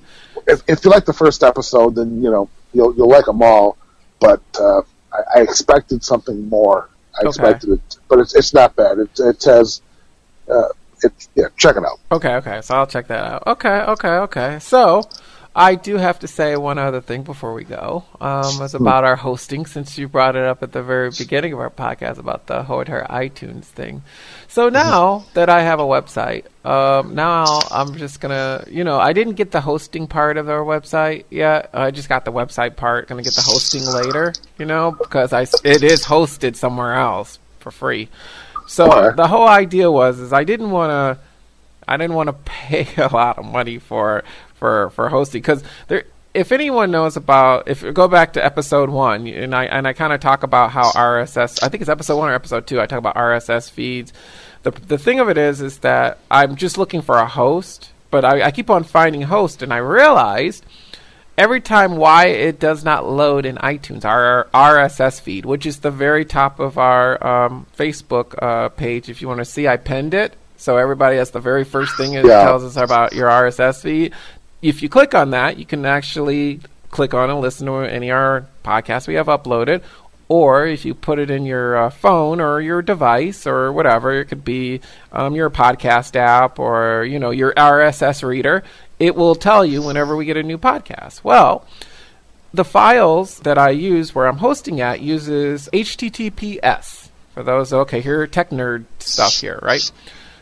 [0.46, 3.76] If if you like the first episode, then you know you'll you'll like them all.
[4.20, 6.88] But uh, I, I expected something more.
[7.18, 7.28] I Okay.
[7.28, 8.98] expected it, but it's it's not bad.
[8.98, 9.82] It it has.
[10.48, 10.68] Uh,
[11.02, 11.98] it, yeah, check it out.
[12.12, 12.60] Okay, okay.
[12.60, 13.42] So I'll check that out.
[13.46, 14.58] Okay, okay, okay.
[14.60, 15.02] So
[15.54, 18.04] I do have to say one other thing before we go.
[18.20, 21.58] Um, it's about our hosting, since you brought it up at the very beginning of
[21.58, 24.02] our podcast about the Hotel iTunes thing.
[24.46, 29.12] So now that I have a website, um, now I'm just gonna, you know, I
[29.12, 31.70] didn't get the hosting part of our website yet.
[31.74, 33.08] I just got the website part.
[33.08, 37.72] Gonna get the hosting later, you know, because I it is hosted somewhere else for
[37.72, 38.08] free.
[38.68, 39.16] So Okay.
[39.16, 41.24] the whole idea was is I didn't want to
[41.88, 44.22] I didn't want to pay a lot of money for
[44.60, 46.04] for for hosting because there.
[46.32, 49.92] If anyone knows about, if you go back to episode one, and I and I
[49.94, 52.80] kind of talk about how RSS, I think it's episode one or episode two.
[52.80, 54.12] I talk about RSS feeds.
[54.62, 58.24] The the thing of it is, is that I'm just looking for a host, but
[58.24, 60.64] I, I keep on finding host, and I realized
[61.36, 65.90] every time why it does not load in iTunes, our RSS feed, which is the
[65.90, 69.08] very top of our um, Facebook uh, page.
[69.08, 70.36] If you want to see, I pinned it.
[70.56, 72.44] So everybody, that's the very first thing it Yeah.
[72.44, 74.12] tells us about your RSS feed.
[74.62, 78.16] If you click on that, you can actually click on and listen to any of
[78.16, 79.82] our podcasts we have uploaded.
[80.28, 84.26] Or if you put it in your uh, phone or your device or whatever, it
[84.26, 84.80] could be
[85.12, 88.62] um, your podcast app or you know your RSS reader.
[89.00, 91.24] It will tell you whenever we get a new podcast.
[91.24, 91.66] Well,
[92.54, 97.08] the files that I use where I'm hosting at uses HTTPS.
[97.34, 99.90] For those, okay, here tech nerd stuff here, right?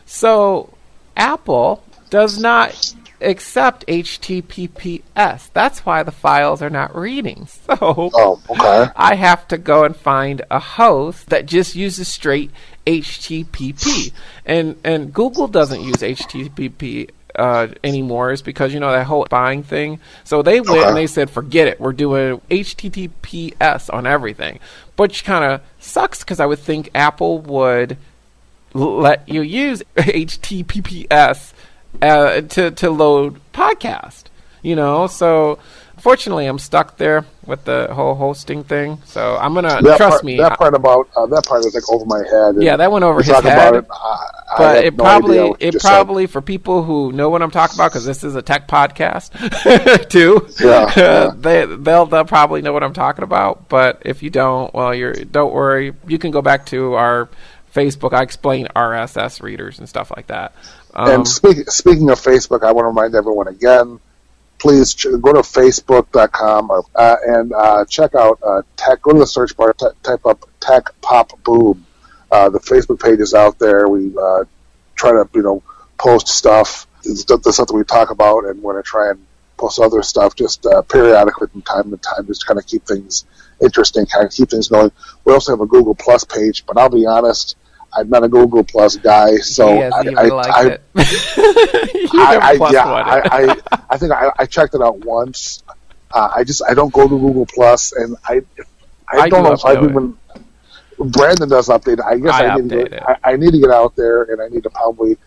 [0.05, 0.73] So
[1.15, 5.49] Apple does not accept HTTPS.
[5.53, 7.47] That's why the files are not reading.
[7.69, 8.91] So Oh, okay.
[8.95, 12.51] I have to go and find a host that just uses straight
[12.87, 14.11] HTTP.
[14.45, 19.63] And and Google doesn't use HTTP uh, anymore is because you know that whole buying
[19.63, 19.99] thing.
[20.23, 20.87] So they went Okay.
[20.87, 21.79] and they said, "Forget it.
[21.79, 24.59] We're doing HTTPS on everything."
[24.97, 27.97] Which kind of sucks because I would think Apple would
[28.73, 31.53] let you use HTTPS
[32.01, 34.23] uh, to to load podcast.
[34.61, 35.57] You know, so
[35.99, 38.99] fortunately, I'm stuck there with the whole hosting thing.
[39.05, 40.35] So I'm gonna That trust part, me.
[40.37, 42.61] That part about uh, that part is like over my head.
[42.61, 43.45] Yeah, that went over his head.
[43.45, 45.87] About it, I, I but have it no probably idea what you it said.
[45.87, 50.09] probably for people who know what I'm talking about because this is a tech podcast
[50.09, 50.45] too.
[50.59, 51.31] Yeah, yeah.
[51.37, 53.69] they they'll they'll probably know what I'm talking about.
[53.69, 55.93] But if you don't, well, you're don't worry.
[56.05, 57.29] You can go back to our
[57.73, 58.11] Facebook.
[58.11, 60.53] I explain RSS readers and stuff like that.
[60.93, 63.99] Um, and speak, speaking of Facebook, I want to remind everyone again,
[64.57, 69.01] please ch- go to facebook.com or, uh, and uh, check out uh, tech.
[69.01, 71.85] Go to the search bar, t- type up Tech Pop Boom.
[72.31, 73.87] Uh, the Facebook page is out there.
[73.87, 74.43] We uh,
[74.95, 75.63] try to, you know,
[75.97, 79.09] post stuff, It's the the stuff that we talk about, and we're going to try
[79.11, 79.25] and
[79.57, 82.85] post other stuff just uh, periodically from time to time, just to kind of keep
[82.85, 83.25] things
[83.61, 84.91] interesting, kind of keep things going.
[85.25, 87.57] We also have a Google Plus page, but I'll be honest,
[87.93, 90.81] I'm not a Google Plus guy, so he hasn't I, even I, liked I, it.
[92.13, 93.21] I, I yeah, I.
[93.31, 95.63] I, I think I, I checked it out once.
[96.11, 98.41] Uh, I just I don't go to Google Plus, and I
[99.07, 100.17] I, I don't do know if I've even.
[100.99, 102.03] Brandon does update.
[102.03, 103.09] I guess I I, need to get.
[103.09, 105.17] I, I need to get out there, and I need to probably,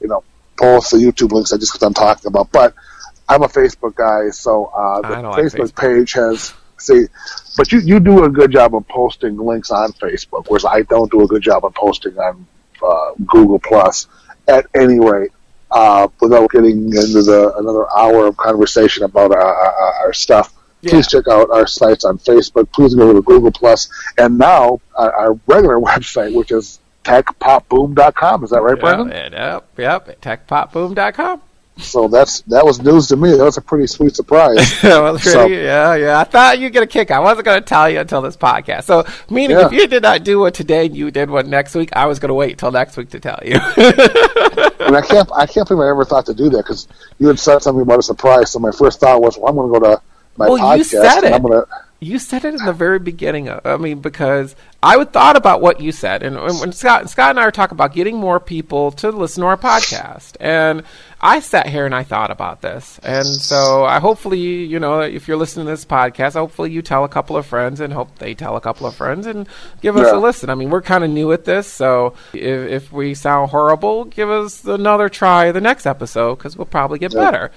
[0.00, 0.22] you know,
[0.58, 1.52] post the YouTube links.
[1.52, 2.74] I just because I'm talking about, but
[3.28, 5.80] I'm a Facebook guy, so uh, the don't like Facebook, Facebook.
[5.80, 6.54] page has
[6.86, 7.06] see.
[7.56, 11.10] But you you do a good job of posting links on Facebook, whereas I don't
[11.10, 12.46] do a good job of posting on
[12.82, 14.06] uh, Google Plus.
[14.46, 15.30] At any rate,
[15.70, 21.08] uh, without getting into the another hour of conversation about our, our, our stuff, please
[21.08, 22.70] check out our sites on Facebook.
[22.72, 28.44] Please go to Google Plus, and now our, our regular website, which is techpopboom.com.
[28.44, 29.08] Is that right, Brandon?
[29.08, 30.20] Yep, yep, yep.
[30.20, 31.40] TechPopBoom.com.
[31.76, 33.32] So that's that was news to me.
[33.36, 34.72] That was a pretty sweet surprise.
[34.80, 36.20] So- yeah, yeah.
[36.20, 37.10] I thought you'd get a kick.
[37.10, 38.84] I wasn't going to tell you until this podcast.
[38.84, 39.66] So, meaning Yeah.
[39.66, 42.20] if you did not do one today and you did one next week, I was
[42.20, 43.54] going to wait till next week to tell you.
[43.56, 46.86] and I can't I can't believe I ever thought to do that because
[47.18, 48.52] you had said something about a surprise.
[48.52, 50.02] So my first thought was, well, I'm going to go to
[50.36, 51.48] my Well, podcast you said and I'm it.
[51.48, 51.66] going to.
[52.04, 53.48] You said it in the very beginning.
[53.48, 57.08] Of, I mean, because I would thought about what you said, and when when Scott
[57.10, 60.82] Scott and I were talking about getting more people to listen to our podcast, and
[61.20, 65.26] I sat here and I thought about this, and so I hopefully you know if
[65.26, 68.34] you're listening to this podcast, hopefully you tell a couple of friends, and hope they
[68.34, 69.48] tell a couple of friends, and
[69.80, 70.18] give us Yeah.
[70.18, 70.50] a listen.
[70.50, 74.28] I mean, we're kind of new at this, so if, if we sound horrible, give
[74.30, 77.20] us another try the next episode because we'll probably get Yeah.
[77.20, 77.52] better.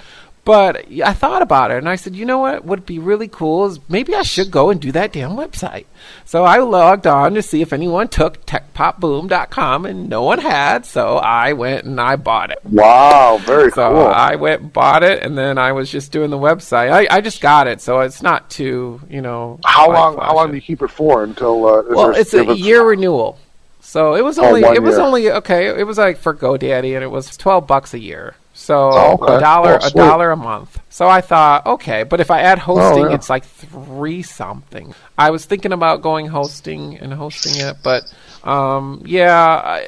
[0.47, 3.65] But I thought about it and I said, you know what would be really cool
[3.65, 5.87] is maybe I should go and do that damn website.
[6.23, 10.85] So I logged on to see if anyone took techpopboom.com and no one had.
[10.85, 12.59] So I went and I bought it.
[12.63, 13.83] Wow, very cool.
[13.83, 14.07] So cool.
[14.07, 16.91] I went and bought it and then I was just doing the website.
[16.91, 17.81] I, I just got it.
[17.81, 19.59] So it's not too, you know.
[19.65, 20.17] how long?
[20.17, 21.65] How long do you keep it for until?
[21.65, 23.37] Uh, Well, there- it's a year renewal.
[23.81, 25.67] So it was Oh, only one it was only okay.
[25.67, 28.35] It was like for GoDaddy, and it was twelve bucks a year.
[28.67, 29.35] So Oh, okay.
[29.35, 30.71] a dollar Oh, a dollar a month.
[30.89, 33.15] So I thought, okay, but if I add hosting, Oh, yeah.
[33.15, 34.93] it's like three something.
[35.17, 38.01] I was thinking about going hosting and hosting it, but
[38.43, 39.81] um, yeah,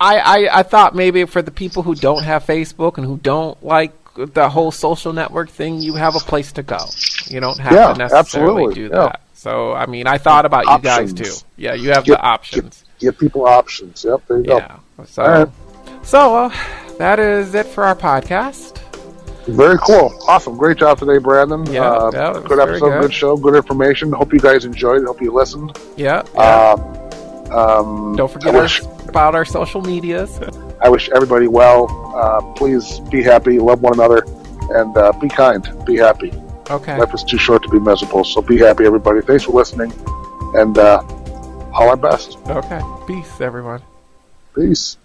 [0.00, 3.56] I, I I thought maybe for the people who don't have Facebook and who don't
[3.64, 3.92] like
[4.38, 6.78] the whole social network thing, you have a place to go.
[7.26, 8.20] You don't have Yeah, to necessarily
[8.66, 9.00] absolutely, do yeah.
[9.08, 9.20] that.
[9.34, 11.34] So I mean, I thought about you guys too.
[11.56, 12.84] Yeah, you have Get- the options.
[13.00, 14.04] Give people options.
[14.04, 14.56] Yep, there you go.
[14.58, 14.76] Yeah.
[15.06, 15.48] So, All right.
[16.02, 16.50] so uh,
[16.98, 18.78] that is it for our podcast.
[19.46, 20.12] Very cool.
[20.26, 20.56] Awesome.
[20.56, 21.64] Great job today, Brandon.
[21.66, 23.00] Yeah, Uh, good episode, good.
[23.02, 23.12] good.
[23.14, 24.12] show, good information.
[24.12, 25.06] Hope you guys enjoyed it.
[25.06, 25.78] Hope you listened.
[25.96, 26.22] Yeah.
[26.34, 26.74] yeah.
[26.74, 30.40] Um, um, Don't forget wish, about our social medias.
[30.82, 31.86] I wish everybody well.
[32.16, 34.24] Uh, please be happy, love one another,
[34.74, 35.64] and uh, be kind.
[35.86, 36.32] Be happy.
[36.68, 36.98] Okay.
[36.98, 39.20] Life is too short to be miserable, so be happy, everybody.
[39.20, 39.92] Thanks for listening,
[40.56, 41.00] and uh,
[41.72, 42.36] all our best.
[42.48, 42.80] Okay.
[43.06, 43.80] Peace, everyone.
[44.56, 44.96] Peace.